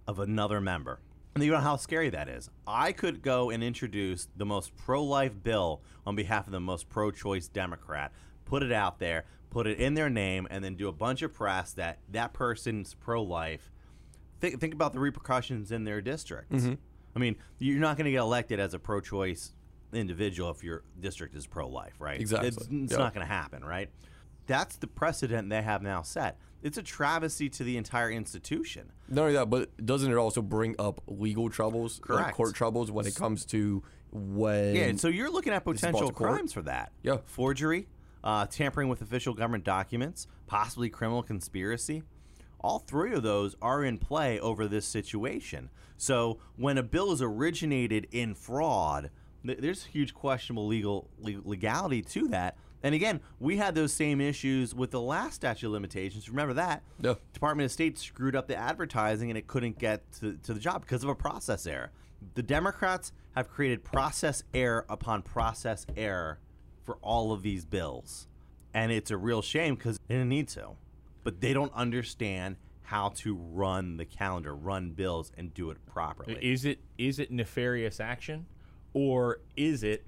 of 0.07 0.19
another 0.19 0.61
member. 0.61 1.00
And 1.35 1.43
you 1.43 1.50
know 1.50 1.59
how 1.59 1.76
scary 1.76 2.11
that 2.11 2.28
is. 2.28 2.49
I 2.66 2.93
could 2.93 3.21
go 3.21 3.50
and 3.50 3.62
introduce 3.62 4.28
the 4.37 4.45
most 4.45 4.76
pro 4.76 5.02
life 5.02 5.33
bill 5.43 5.83
on 6.07 6.14
behalf 6.14 6.47
of 6.47 6.52
the 6.52 6.61
most 6.61 6.88
pro 6.88 7.11
choice 7.11 7.49
Democrat, 7.49 8.12
put 8.45 8.62
it 8.62 8.71
out 8.71 9.00
there, 9.00 9.25
put 9.50 9.66
it 9.66 9.78
in 9.78 9.95
their 9.95 10.09
name, 10.11 10.47
and 10.50 10.64
then 10.64 10.76
do 10.76 10.87
a 10.87 10.93
bunch 10.93 11.23
of 11.23 11.35
press 11.35 11.73
that 11.73 11.99
that 12.11 12.33
person's 12.33 12.95
pro 12.95 13.23
life. 13.23 13.73
Think, 14.40 14.61
think 14.61 14.75
about 14.75 14.93
the 14.93 15.00
repercussions 15.00 15.73
in 15.73 15.85
their 15.85 16.00
districts. 16.00 16.54
Mm-hmm. 16.64 16.75
I 17.16 17.19
mean, 17.19 17.37
you're 17.59 17.81
not 17.81 17.97
going 17.97 18.04
to 18.07 18.11
get 18.12 18.21
elected 18.21 18.61
as 18.61 18.75
a 18.75 18.78
pro 18.78 19.00
choice 19.00 19.52
individual 19.93 20.50
if 20.50 20.62
your 20.62 20.83
district 21.00 21.35
is 21.35 21.47
pro 21.47 21.69
life, 21.69 21.95
right? 22.00 22.21
Exactly. 22.21 22.49
It's, 22.49 22.57
it's 22.59 22.93
Yeah. 22.93 22.99
not 22.99 23.14
going 23.14 23.26
to 23.26 23.33
happen, 23.33 23.64
right? 23.64 23.88
That's 24.47 24.76
the 24.76 24.87
precedent 24.87 25.49
they 25.49 25.62
have 25.62 25.83
now 25.83 26.02
set. 26.02 26.38
It's 26.64 26.78
a 26.78 26.83
travesty 26.83 27.50
to 27.50 27.62
the 27.62 27.76
entire 27.76 28.11
institution. 28.11 28.90
Not 29.06 29.21
only 29.23 29.35
that, 29.35 29.50
but 29.50 29.85
doesn't 29.85 30.11
it 30.11 30.16
also 30.16 30.40
bring 30.40 30.75
up 30.78 31.02
legal 31.06 31.50
troubles, 31.50 32.00
like 32.09 32.18
Correct. 32.18 32.37
court 32.37 32.54
troubles, 32.54 32.90
when 32.90 33.06
it 33.06 33.14
comes 33.14 33.44
to 33.47 33.83
when? 34.11 34.75
Yeah, 34.75 34.85
and 34.85 34.99
so 34.99 35.09
you're 35.09 35.30
looking 35.30 35.52
at 35.52 35.62
potential 35.62 36.11
crimes 36.11 36.54
for 36.54 36.62
that. 36.62 36.92
Yeah. 37.02 37.18
Forgery, 37.26 37.87
uh, 38.25 38.47
tampering 38.47 38.88
with 38.88 39.02
official 39.02 39.35
government 39.35 39.64
documents, 39.64 40.26
possibly 40.47 40.88
criminal 40.88 41.23
conspiracy. 41.23 42.02
All 42.61 42.78
three 42.78 43.12
of 43.12 43.23
those 43.23 43.54
are 43.61 43.85
in 43.85 43.99
play 43.99 44.40
over 44.40 44.66
this 44.66 44.87
situation. 44.87 45.68
So 45.99 46.38
when 46.56 46.78
a 46.78 46.83
bill 46.83 47.12
is 47.12 47.21
originated 47.21 48.09
in 48.11 48.35
fraud, 48.35 49.11
th- 49.47 49.59
there's 49.59 49.85
huge 49.85 50.14
questionable 50.14 50.66
legal 50.66 51.11
le- 51.18 51.42
legality 51.44 52.00
to 52.00 52.28
that. 52.28 52.56
And 52.85 52.95
again, 52.95 53.21
we 53.41 53.57
had 53.57 53.75
those 53.75 53.95
same 53.95 54.21
issues 54.21 54.75
with 54.75 54.91
the 54.91 55.00
last 55.00 55.37
statute 55.37 55.67
of 55.67 55.73
limitations. 55.73 56.29
Remember 56.29 56.53
that? 56.53 56.83
Yeah. 57.00 57.14
Department 57.33 57.64
of 57.64 57.73
State 57.73 57.99
screwed 57.99 58.37
up 58.37 58.47
the 58.47 58.57
advertising 58.57 59.31
and 59.31 59.38
it 59.38 59.47
couldn't 59.47 59.79
get 59.79 60.12
to, 60.21 60.37
to 60.43 60.53
the 60.53 60.61
job 60.61 60.83
because 60.83 61.03
of 61.03 61.09
a 61.09 61.14
process 61.14 61.67
error. 61.67 61.93
The 62.35 62.43
Democrats 62.43 63.12
have 63.35 63.49
created 63.49 63.85
process 63.85 64.45
error 64.53 64.85
upon 64.91 65.23
process 65.23 65.87
error 65.97 66.41
for 66.85 66.99
all 67.00 67.33
of 67.33 67.43
these 67.43 67.64
bills. 67.64 68.29
And 68.75 68.93
it's 68.93 69.11
a 69.11 69.17
real 69.17 69.41
shame 69.41 69.76
because 69.76 69.99
they 70.07 70.17
didn't 70.17 70.29
need 70.29 70.49
to. 70.49 70.73
But 71.23 71.41
they 71.41 71.55
don't 71.55 71.73
understand 71.73 72.57
how 72.83 73.09
to 73.09 73.35
run 73.35 73.97
the 73.97 74.05
calendar, 74.05 74.55
run 74.55 74.91
bills, 74.91 75.33
and 75.38 75.55
do 75.55 75.71
it 75.71 75.79
properly. 75.87 76.37
Is 76.43 76.67
it 76.67 76.81
is 76.99 77.19
it 77.19 77.31
nefarious 77.31 77.99
action, 77.99 78.45
or 78.93 79.41
is 79.57 79.83
it 79.83 80.05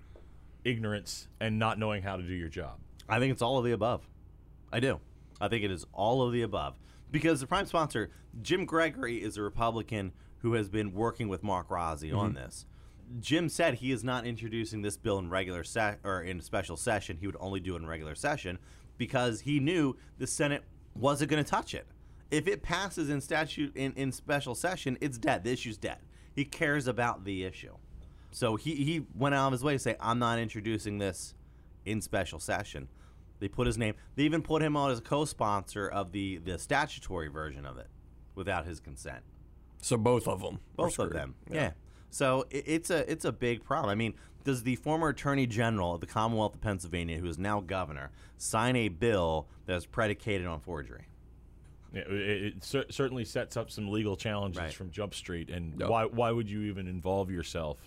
ignorance 0.66 1.28
and 1.40 1.58
not 1.58 1.78
knowing 1.78 2.02
how 2.02 2.16
to 2.16 2.22
do 2.22 2.34
your 2.34 2.48
job? 2.48 2.78
I 3.08 3.18
think 3.18 3.32
it's 3.32 3.42
all 3.42 3.58
of 3.58 3.64
the 3.64 3.72
above. 3.72 4.06
I 4.72 4.80
do. 4.80 5.00
I 5.40 5.48
think 5.48 5.64
it 5.64 5.70
is 5.70 5.86
all 5.92 6.22
of 6.22 6.32
the 6.32 6.42
above. 6.42 6.78
Because 7.10 7.40
the 7.40 7.46
prime 7.46 7.66
sponsor, 7.66 8.10
Jim 8.42 8.64
Gregory, 8.64 9.22
is 9.22 9.36
a 9.36 9.42
Republican 9.42 10.12
who 10.38 10.54
has 10.54 10.68
been 10.68 10.92
working 10.92 11.28
with 11.28 11.42
Mark 11.42 11.68
Rozzi 11.68 12.14
on 12.14 12.34
mm-hmm. 12.34 12.44
this. 12.44 12.66
Jim 13.20 13.48
said 13.48 13.74
he 13.74 13.92
is 13.92 14.02
not 14.02 14.26
introducing 14.26 14.82
this 14.82 14.96
bill 14.96 15.18
in 15.18 15.30
regular 15.30 15.62
se- 15.62 15.96
or 16.02 16.22
in 16.22 16.40
special 16.40 16.76
session. 16.76 17.16
He 17.18 17.26
would 17.26 17.36
only 17.38 17.60
do 17.60 17.74
it 17.74 17.78
in 17.78 17.86
regular 17.86 18.16
session 18.16 18.58
because 18.98 19.42
he 19.42 19.60
knew 19.60 19.96
the 20.18 20.26
Senate 20.26 20.64
wasn't 20.94 21.30
going 21.30 21.42
to 21.42 21.48
touch 21.48 21.74
it. 21.74 21.86
If 22.30 22.48
it 22.48 22.62
passes 22.62 23.08
in 23.08 23.20
statute 23.20 23.76
in, 23.76 23.92
in 23.92 24.10
special 24.10 24.56
session, 24.56 24.98
it's 25.00 25.18
dead. 25.18 25.44
The 25.44 25.52
issue's 25.52 25.78
dead. 25.78 25.98
He 26.34 26.44
cares 26.44 26.88
about 26.88 27.24
the 27.24 27.44
issue. 27.44 27.74
So 28.36 28.56
he, 28.56 28.74
he 28.74 29.02
went 29.14 29.34
out 29.34 29.46
of 29.46 29.52
his 29.52 29.64
way 29.64 29.72
to 29.72 29.78
say, 29.78 29.96
I'm 29.98 30.18
not 30.18 30.38
introducing 30.38 30.98
this 30.98 31.32
in 31.86 32.02
special 32.02 32.38
session. 32.38 32.86
They 33.40 33.48
put 33.48 33.66
his 33.66 33.78
name. 33.78 33.94
They 34.14 34.24
even 34.24 34.42
put 34.42 34.60
him 34.60 34.76
on 34.76 34.90
as 34.90 34.98
a 34.98 35.02
co-sponsor 35.02 35.88
of 35.88 36.12
the 36.12 36.36
the 36.44 36.58
statutory 36.58 37.28
version 37.28 37.64
of 37.64 37.78
it, 37.78 37.86
without 38.34 38.66
his 38.66 38.78
consent. 38.78 39.22
So 39.80 39.96
both 39.96 40.28
of 40.28 40.42
them. 40.42 40.58
Both 40.76 40.88
of 40.88 40.92
screwed. 40.92 41.12
them. 41.14 41.34
Yeah. 41.50 41.70
So 42.10 42.44
it, 42.50 42.64
it's 42.66 42.90
a 42.90 43.10
it's 43.10 43.24
a 43.24 43.32
big 43.32 43.64
problem. 43.64 43.88
I 43.90 43.94
mean, 43.94 44.12
does 44.44 44.64
the 44.64 44.76
former 44.76 45.08
Attorney 45.08 45.46
General 45.46 45.94
of 45.94 46.02
the 46.02 46.06
Commonwealth 46.06 46.56
of 46.56 46.60
Pennsylvania, 46.60 47.16
who 47.16 47.28
is 47.28 47.38
now 47.38 47.60
governor, 47.60 48.10
sign 48.36 48.76
a 48.76 48.88
bill 48.90 49.48
that 49.64 49.76
is 49.76 49.86
predicated 49.86 50.46
on 50.46 50.60
forgery? 50.60 51.06
Yeah, 51.94 52.02
It, 52.02 52.44
it 52.56 52.64
cer- 52.64 52.90
certainly 52.90 53.24
sets 53.24 53.56
up 53.56 53.70
some 53.70 53.88
legal 53.90 54.14
challenges 54.16 54.60
Right. 54.60 54.74
from 54.74 54.90
Jump 54.90 55.14
Street. 55.14 55.48
And 55.48 55.80
Yep. 55.80 55.88
why 55.88 56.04
why 56.04 56.30
would 56.32 56.50
you 56.50 56.62
even 56.64 56.86
involve 56.86 57.30
yourself 57.30 57.78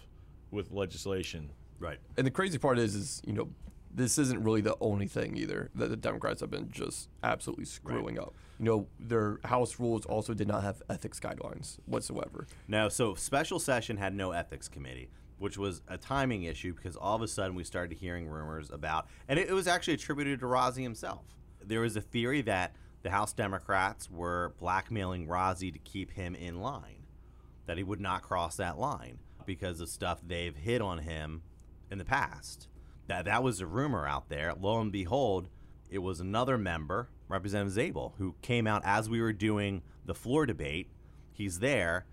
with 0.52 0.72
legislation? 0.72 1.52
Right. 1.80 1.98
And 2.18 2.26
the 2.28 2.32
crazy 2.32 2.58
part 2.58 2.78
is, 2.78 2.96
is 2.96 3.22
you 3.26 3.34
know, 3.34 3.50
this 3.94 4.18
isn't 4.18 4.44
really 4.44 4.62
the 4.62 4.78
only 4.82 5.08
thing 5.08 5.36
either 5.38 5.70
that 5.76 5.90
the 5.90 5.98
Democrats 5.98 6.42
have 6.42 6.52
been 6.52 6.70
just 6.72 7.10
absolutely 7.24 7.66
screwing 7.66 8.20
up. 8.20 8.34
You 8.60 8.66
know, 8.66 8.88
their 9.00 9.40
House 9.46 9.80
rules 9.80 10.06
also 10.06 10.34
did 10.34 10.48
not 10.48 10.64
have 10.64 10.82
ethics 10.90 11.20
guidelines 11.20 11.78
whatsoever. 11.86 12.46
No, 12.68 12.90
so 12.90 13.16
special 13.16 13.60
session 13.60 13.98
had 13.98 14.14
no 14.14 14.32
ethics 14.32 14.68
committee, 14.68 15.10
which 15.38 15.58
was 15.58 15.82
a 15.88 15.98
timing 15.98 16.44
issue 16.44 16.74
because 16.74 16.96
all 16.96 17.16
of 17.16 17.22
a 17.22 17.28
sudden 17.28 17.56
we 17.56 17.64
started 17.64 17.98
hearing 17.98 18.28
rumors 18.28 18.70
about, 18.70 19.08
and 19.28 19.40
it, 19.40 19.50
it 19.50 19.54
was 19.54 19.68
actually 19.68 19.96
attributed 19.96 20.40
to 20.42 20.46
Rozzi 20.46 20.84
himself. 20.84 21.26
There 21.64 21.82
was 21.82 21.96
a 21.96 22.02
theory 22.02 22.42
that 22.44 22.76
the 23.02 23.10
House 23.10 23.34
Democrats 23.34 24.10
were 24.10 24.54
blackmailing 24.60 25.28
Rozzi 25.28 25.72
to 25.72 25.80
keep 25.80 26.12
him 26.12 26.36
in 26.36 26.62
line, 26.62 27.08
that 27.66 27.78
he 27.78 27.84
would 27.84 28.02
not 28.02 28.22
cross 28.22 28.58
that 28.58 28.78
line 28.78 29.20
because 29.50 29.82
of 29.82 29.90
stuff 29.90 30.22
they've 30.24 30.56
hit 30.56 30.80
on 30.80 31.00
him 31.00 31.42
in 31.90 31.98
the 31.98 32.06
past. 32.06 32.68
That 33.08 33.26
that 33.26 33.42
was 33.42 33.60
a 33.60 33.66
rumor 33.66 34.08
out 34.08 34.30
there. 34.30 34.54
Lo 34.54 34.80
and 34.80 34.92
behold, 34.92 35.50
it 35.90 35.98
was 35.98 36.20
another 36.20 36.56
member, 36.56 37.10
Representative 37.28 37.74
Zabel, 37.74 38.14
who 38.20 38.36
came 38.44 38.68
out 38.68 38.84
as 38.86 39.10
we 39.10 39.20
were 39.20 39.34
doing 39.34 39.82
the 40.06 40.14
floor 40.14 40.46
debate. 40.46 40.92
He's 41.34 41.58
there. 41.58 42.06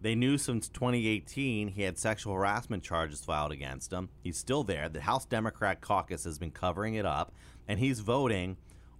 They 0.00 0.16
knew 0.16 0.36
since 0.36 0.68
2018 0.68 1.68
he 1.68 1.82
had 1.82 1.96
sexual 1.96 2.34
harassment 2.34 2.82
charges 2.82 3.20
filed 3.20 3.52
against 3.52 3.92
him. 3.92 4.08
He's 4.20 4.36
still 4.36 4.64
there. 4.64 4.88
The 4.88 5.02
House 5.02 5.26
Democrat 5.26 5.80
caucus 5.80 6.24
has 6.24 6.40
been 6.40 6.50
covering 6.50 6.94
it 6.94 7.06
up, 7.06 7.32
and 7.68 7.78
he's 7.78 8.00
voting 8.00 8.56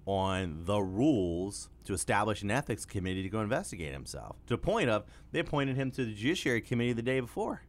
on 0.06 0.64
the 0.64 0.80
rules 0.80 1.70
to 1.84 1.92
establish 1.92 2.42
an 2.42 2.52
ethics 2.52 2.84
committee 2.84 3.24
to 3.24 3.28
go 3.28 3.40
investigate 3.40 3.92
himself. 3.92 4.36
To 4.46 4.54
the 4.54 4.58
point 4.58 4.90
of 4.90 5.04
they 5.32 5.40
appointed 5.40 5.74
him 5.74 5.90
to 5.92 6.04
the 6.04 6.14
Judiciary 6.14 6.60
Committee 6.60 6.92
the 6.92 7.02
day 7.02 7.18
before. 7.18 7.62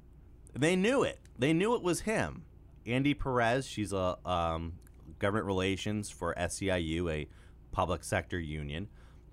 They 0.54 0.76
knew 0.76 1.04
it. 1.04 1.20
They 1.38 1.54
knew 1.54 1.76
it 1.76 1.82
was 1.82 2.02
him. 2.02 2.44
Andy 2.86 3.14
Perez, 3.14 3.66
she's 3.68 3.94
a 3.94 4.18
um, 4.26 4.74
government 5.20 5.46
relations 5.46 6.10
for 6.10 6.34
SEIU, 6.36 7.10
a 7.12 7.28
public 7.72 8.04
sector 8.04 8.40
union, 8.40 8.88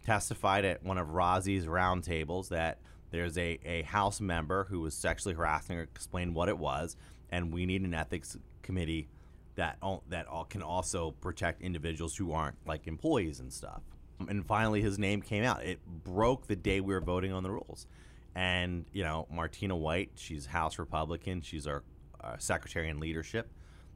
testified 0.05 0.65
at 0.65 0.83
one 0.83 0.99
of 0.99 1.09
Rozzi's 1.09 1.67
roundtables 1.67 2.49
that 2.51 2.79
there's 3.11 3.39
a, 3.39 3.59
a 3.65 3.83
House 3.83 4.21
member 4.21 4.65
who 4.65 4.81
was 4.81 4.95
sexually 4.95 5.35
harassing 5.35 5.77
her, 5.77 5.83
explained 5.83 6.35
what 6.35 6.49
it 6.49 6.59
was, 6.59 6.97
and 7.31 7.53
we 7.53 7.67
need 7.67 7.83
an 7.83 7.95
ethics 7.95 8.37
committee 8.63 9.09
that 9.57 9.77
all, 9.83 10.05
that 10.09 10.27
all 10.29 10.45
can 10.45 10.63
also 10.63 11.13
protect 11.21 11.63
individuals 11.63 12.17
who 12.17 12.33
aren't 12.33 12.57
like 12.67 12.87
employees 12.87 13.41
and 13.41 13.53
stuff. 13.53 13.83
And 14.29 14.47
finally, 14.47 14.83
his 14.83 14.99
name 14.99 15.23
came 15.23 15.45
out. 15.45 15.65
It 15.65 15.81
broke 15.87 16.47
the 16.47 16.57
day 16.57 16.81
we 16.81 16.95
were 16.95 17.01
voting 17.01 17.33
on 17.33 17.43
the 17.43 17.51
rules. 17.51 17.87
And 18.35 18.85
you 18.93 19.03
know, 19.03 19.27
Martina 19.33 19.77
White, 19.77 20.11
she's 20.15 20.47
House 20.47 20.79
Republican. 20.79 21.41
She's 21.43 21.67
our 21.67 21.83
uh, 22.23 22.37
secretary 22.39 22.89
in 22.89 23.01
leadership. 23.01 23.51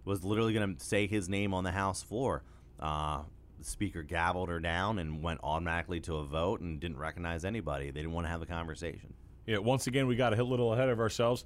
Was 0.05 0.25
literally 0.25 0.53
going 0.53 0.77
to 0.77 0.85
say 0.85 1.07
his 1.07 1.29
name 1.29 1.55
on 1.55 1.63
the 1.65 1.71
House 1.73 2.03
floor. 2.03 2.43
Uh, 2.81 3.23
the 3.59 3.65
speaker 3.65 4.03
gavelled 4.03 4.49
her 4.49 4.59
down 4.59 4.99
and 4.99 5.23
went 5.23 5.39
automatically 5.45 6.01
to 6.01 6.17
a 6.17 6.25
vote 6.25 6.61
and 6.61 6.81
didn't 6.81 6.99
recognize 6.99 7.45
anybody. 7.45 7.87
They 7.93 8.01
didn't 8.01 8.13
want 8.13 8.27
to 8.27 8.31
have 8.31 8.43
a 8.43 8.47
conversation. 8.47 9.15
Yeah, 9.47 9.59
once 9.59 9.87
again, 9.87 10.09
we 10.09 10.17
got 10.17 10.37
a 10.37 10.43
little 10.43 10.73
ahead 10.73 10.89
of 10.89 10.99
ourselves. 10.99 11.45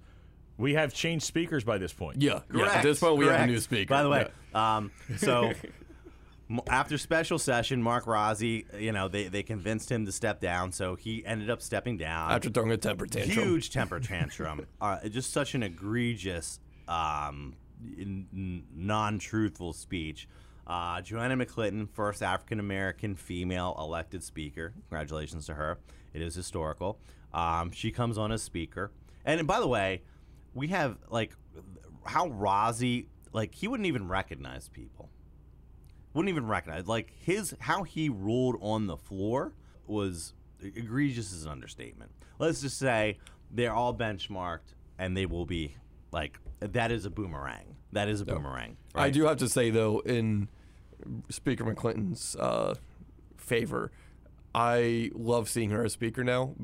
We 0.57 0.73
have 0.75 0.95
changed 0.95 1.27
speakers 1.27 1.65
by 1.65 1.77
this 1.77 1.93
point. 1.93 2.23
Yeah, 2.23 2.41
yeah. 2.55 2.67
At 2.73 2.83
this 2.83 3.01
point, 3.01 3.19
we 3.19 3.27
have 3.27 3.41
a 3.43 3.47
new 3.47 3.61
speaker. 3.61 3.91
By 3.93 4.03
the 4.03 4.09
way, 4.09 4.29
Yeah. 4.55 4.77
um, 4.77 4.91
so 5.19 5.49
M- 5.49 5.55
After 6.69 6.97
special 6.97 7.39
session, 7.41 7.83
Mark 7.83 8.05
Rozzi, 8.05 8.65
you 8.81 8.93
know, 8.93 9.09
they, 9.09 9.27
they 9.29 9.43
convinced 9.43 9.91
him 9.91 10.07
to 10.07 10.13
step 10.13 10.41
down, 10.41 10.71
so 10.71 10.95
he 10.95 11.25
ended 11.27 11.51
up 11.51 11.61
stepping 11.61 11.97
down. 11.97 12.31
After 12.31 12.51
throwing 12.51 12.71
a 12.71 12.77
temper 12.77 13.07
tantrum. 13.07 13.47
Huge 13.47 13.71
temper 13.73 13.99
tantrum. 13.99 14.67
uh, 14.81 15.09
just 15.09 15.33
such 15.33 15.55
an 15.57 15.65
egregious, 15.65 16.61
um, 16.87 17.55
n- 17.99 18.27
n- 18.33 18.63
non-truthful 18.75 19.73
speech. 19.73 20.29
Uh, 20.69 21.01
Joanna 21.01 21.37
McClinton, 21.37 21.89
first 21.91 22.23
African 22.23 22.61
American 22.61 23.17
female 23.17 23.75
elected 23.79 24.23
speaker. 24.23 24.73
Congratulations 24.89 25.47
to 25.47 25.55
her. 25.55 25.79
It 26.15 26.23
is 26.23 26.35
historical. 26.35 26.99
Um, 27.35 27.71
she 27.73 27.91
comes 27.91 28.19
on 28.19 28.31
as 28.33 28.43
speaker, 28.43 28.91
and 29.25 29.47
by 29.47 29.61
the 29.61 29.67
way, 29.69 30.03
we 30.55 30.69
have 30.69 30.97
like 31.11 31.33
how 32.05 32.29
Rozzi 32.29 33.07
like 33.33 33.55
he 33.55 33.69
wouldn't 33.69 33.87
even 33.87 34.09
recognize 34.09 34.69
people. 34.69 35.11
Wouldn't 36.17 36.31
even 36.31 36.47
recognize 36.47 36.87
like 36.87 37.13
his 37.21 37.55
how 37.59 37.83
he 37.83 38.09
ruled 38.09 38.57
on 38.63 38.87
the 38.87 38.97
floor 38.97 39.53
was 39.87 40.33
egregious 40.63 41.31
is 41.31 41.45
an 41.45 41.51
understatement. 41.51 42.11
Let's 42.39 42.63
just 42.63 42.79
say 42.79 43.19
they're 43.51 43.75
all 43.75 43.95
benchmarked 43.95 44.73
and 44.99 45.15
they 45.15 45.27
will 45.27 45.45
be 45.45 45.77
like 46.13 46.39
that 46.61 46.91
is 46.91 47.05
a 47.05 47.11
boomerang. 47.11 47.77
That 47.93 48.09
is 48.09 48.23
a 48.23 48.25
boomerang. 48.25 48.79
I 48.95 49.11
do 49.11 49.27
have 49.27 49.37
to 49.37 49.49
say 49.51 49.69
though, 49.69 49.99
in 50.07 50.49
Speaker 51.29 51.65
McClinton's 51.65 52.35
uh, 52.37 52.77
favor, 53.37 53.93
I 54.55 55.11
love 55.13 55.51
seeing 55.51 55.69
her 55.69 55.85
as 55.85 55.93
speaker 55.93 56.25
now 56.25 56.55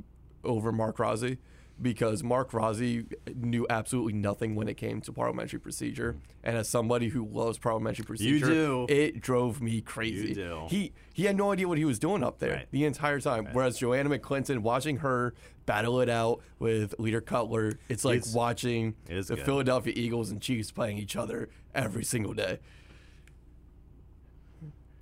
over 0.43 0.73
Mark 0.73 0.97
Rozzi 0.97 1.37
because 1.83 2.23
Mark 2.23 2.53
Rozzi 2.53 3.13
knew 3.35 3.67
absolutely 3.69 4.13
nothing 4.13 4.55
when 4.55 4.69
it 4.69 4.77
came 4.77 5.01
to 5.03 5.13
parliamentary 5.13 5.59
procedure, 5.59 6.13
mm. 6.15 6.21
and 6.45 6.57
as 6.57 6.69
somebody 6.69 7.09
who 7.09 7.27
loves 7.27 7.59
parliamentary 7.59 8.05
procedure, 8.05 8.47
you 8.47 8.55
do. 8.55 8.87
it 8.89 9.21
drove 9.21 9.61
me 9.61 9.81
crazy. 9.81 10.29
You 10.29 10.35
do. 10.35 10.63
He 10.69 10.93
he 11.13 11.25
had 11.25 11.37
no 11.37 11.53
idea 11.53 11.67
what 11.69 11.79
he 11.79 11.85
was 11.85 11.99
doing 11.99 12.23
up 12.23 12.39
there 12.39 12.53
Right. 12.55 12.69
the 12.71 12.85
entire 12.85 13.21
time. 13.21 13.49
Whereas 13.53 13.79
Joanna 13.79 14.11
McClinton, 14.11 14.61
watching 14.61 14.99
her 14.99 15.35
battle 15.67 16.01
it 16.01 16.09
out 16.09 16.41
with 16.59 16.95
Leader 16.99 17.21
Cutler, 17.21 17.73
it's 17.89 18.05
like 18.05 18.19
It's- 18.19 18.35
watching 18.35 18.95
it 19.09 19.17
is 19.17 19.27
the 19.29 19.37
good. 19.37 19.45
Philadelphia 19.45 19.93
Eagles 19.97 20.31
and 20.31 20.41
Chiefs 20.41 20.71
playing 20.71 20.99
each 20.99 21.17
other 21.17 21.49
every 21.75 22.05
single 22.05 22.33
day. 22.35 22.59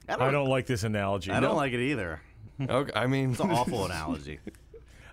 I 0.08 0.30
don't 0.30 0.48
like 0.48 0.66
this 0.66 0.82
analogy. 0.82 1.30
I 1.30 1.38
don't 1.40 1.56
like 1.56 1.72
it 1.72 1.80
either. 1.80 2.20
Okay, 2.60 2.92
I 2.94 3.06
mean, 3.06 3.30
It's 3.30 3.40
an 3.40 3.52
awful 3.52 3.84
analogy. 3.90 4.40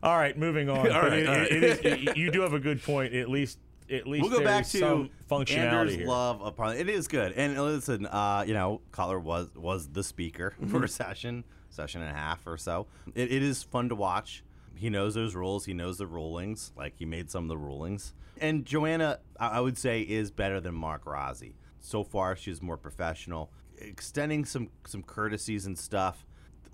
All 0.04 0.18
right, 0.18 0.38
moving 0.38 0.70
on. 0.70 0.92
All 0.92 1.02
right, 1.02 1.14
it- 1.20 1.28
all 1.28 1.36
it- 1.36 1.52
it 1.52 2.08
is- 2.10 2.16
you 2.18 2.32
do 2.32 2.42
have 2.42 2.54
a 2.54 2.60
good 2.60 2.82
point. 2.84 3.14
At 3.14 3.30
least, 3.30 3.60
at 3.90 4.06
least 4.08 4.22
We'll 4.30 4.32
go 4.40 4.44
back 4.44 4.64
there's 4.68 4.72
to 4.74 4.80
some 4.80 5.10
functionality 5.30 5.58
Andrew's 5.72 5.96
here. 5.96 6.08
love 6.08 6.42
of 6.42 6.56
parliament. 6.56 6.90
It 6.90 6.94
is 6.94 7.08
good, 7.08 7.32
and 7.34 7.58
listen, 7.62 8.06
uh, 8.06 8.44
you 8.48 8.54
know, 8.54 8.82
Cutler 8.92 9.20
was 9.20 9.50
was 9.56 9.88
the 9.90 10.04
speaker 10.04 10.54
for 10.68 10.84
a 10.84 10.88
session, 10.88 11.44
session 11.70 12.02
and 12.02 12.12
a 12.12 12.14
half 12.14 12.46
or 12.46 12.58
so. 12.58 12.88
It, 13.16 13.32
it 13.32 13.42
is 13.44 13.64
fun 13.64 13.90
to 13.90 13.96
watch. 13.96 14.44
He 14.76 14.90
knows 14.90 15.16
those 15.16 15.34
rules. 15.36 15.66
He 15.66 15.74
knows 15.74 15.98
the 15.98 16.06
rulings. 16.06 16.72
Like 16.78 16.94
he 16.98 17.06
made 17.06 17.32
some 17.32 17.46
of 17.46 17.50
the 17.50 17.58
rulings. 17.58 18.14
And 18.40 18.66
Joanna, 18.66 19.20
I 19.40 19.48
I 19.48 19.60
would 19.62 19.78
say, 19.78 20.02
is 20.02 20.30
better 20.32 20.60
than 20.60 20.76
Mark 20.76 21.06
Rozzi. 21.06 21.54
So 21.80 22.04
far, 22.04 22.36
she's 22.36 22.62
more 22.62 22.78
professional, 22.78 23.50
extending 23.78 24.46
some 24.46 24.70
some 24.86 25.02
courtesies 25.02 25.66
and 25.66 25.78
stuff. 25.78 26.26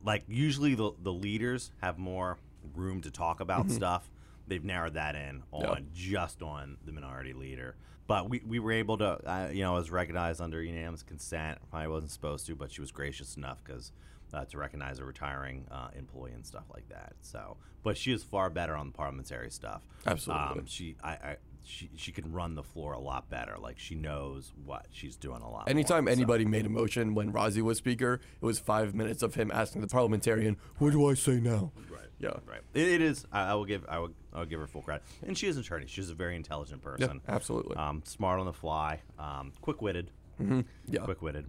Like 0.04 0.24
usually, 0.28 0.74
the 0.76 0.92
the 1.02 1.14
leaders 1.14 1.72
have 1.82 1.98
more 2.00 2.38
room 2.76 3.02
to 3.02 3.12
talk 3.12 3.40
about 3.40 3.70
stuff. 3.72 4.10
They've 4.48 4.64
narrowed 4.64 4.96
that 4.96 5.16
in 5.16 5.44
on 5.52 5.62
Yeah. 5.62 5.76
just 5.94 6.42
on 6.42 6.78
the 6.86 6.92
minority 6.92 7.34
leader. 7.34 7.76
But 8.06 8.30
we, 8.30 8.42
we 8.46 8.60
were 8.60 8.74
able 8.74 8.98
to, 8.98 9.06
uh, 9.26 9.50
you 9.54 9.62
know, 9.64 9.76
it 9.76 9.80
was 9.80 9.90
recognized 9.92 10.42
under 10.42 10.62
unanimous 10.62 11.04
consent. 11.04 11.60
Probably 11.70 11.88
wasn't 11.88 12.12
supposed 12.12 12.46
to, 12.48 12.56
but 12.56 12.70
she 12.72 12.82
was 12.82 12.92
gracious 12.92 13.38
enough 13.38 13.64
because 13.64 13.94
uh, 14.34 14.44
to 14.46 14.58
recognize 14.58 15.00
a 15.00 15.06
retiring 15.06 15.66
uh, 15.72 15.88
employee 15.96 16.34
and 16.34 16.46
stuff 16.46 16.66
like 16.74 16.90
that. 16.90 17.14
So, 17.22 17.56
but 17.84 17.98
she 17.98 18.12
is 18.12 18.24
far 18.24 18.50
better 18.50 18.76
on 18.76 18.88
the 18.88 18.94
parliamentary 18.94 19.52
stuff. 19.52 19.84
Absolutely. 20.06 20.44
um, 20.60 20.66
she 20.66 20.96
I, 21.04 21.10
I 21.12 21.36
she 21.64 21.90
she 21.96 22.12
can 22.12 22.34
run 22.34 22.56
the 22.56 22.64
floor 22.64 22.92
a 22.94 23.00
lot 23.00 23.30
better. 23.30 23.56
Like 23.58 23.80
she 23.80 23.96
knows 23.96 24.52
what 24.66 24.88
she's 24.92 25.16
doing 25.16 25.42
a 25.42 25.50
lot. 25.50 25.70
anytime 25.70 26.04
more, 26.06 26.12
so. 26.14 26.18
anybody 26.18 26.44
made 26.46 26.66
a 26.66 26.70
motion 26.70 27.14
when 27.16 27.32
Rozzi 27.32 27.62
was 27.62 27.78
speaker, 27.78 28.20
it 28.42 28.46
was 28.46 28.60
five 28.60 28.94
minutes 28.94 29.24
of 29.24 29.36
him 29.36 29.50
asking 29.50 29.80
the 29.82 29.88
parliamentarian, 29.88 30.58
"What 30.80 30.92
do 30.92 31.08
I 31.10 31.14
say 31.14 31.40
now?" 31.40 31.72
Right. 31.90 32.02
Yeah. 32.24 32.32
Right. 32.48 32.62
It, 32.74 32.88
it 32.88 33.02
is. 33.02 33.26
I, 33.32 33.52
I 33.52 33.54
will 33.56 33.66
give. 33.66 33.86
I 33.90 34.00
will. 34.00 34.12
I'll 34.34 34.46
give 34.46 34.60
her 34.60 34.68
full 34.68 34.82
credit. 34.82 35.04
And 35.28 35.38
she 35.38 35.48
is 35.48 35.58
an 35.58 35.62
attorney. 35.64 35.86
She's 35.88 36.10
a 36.10 36.16
very 36.16 36.36
intelligent 36.36 36.82
Yeah, 36.84 36.92
person. 37.08 37.22
absolutely. 37.28 37.76
Um, 37.76 38.02
smart 38.06 38.40
on 38.40 38.46
the 38.46 38.54
fly. 38.54 39.02
Um, 39.20 39.52
quick 39.62 39.82
witted. 39.82 40.10
yeah. 40.40 41.02
Quick 41.04 41.22
witted. 41.22 41.46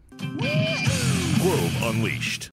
Grove 1.40 1.82
Unleashed. 1.82 2.50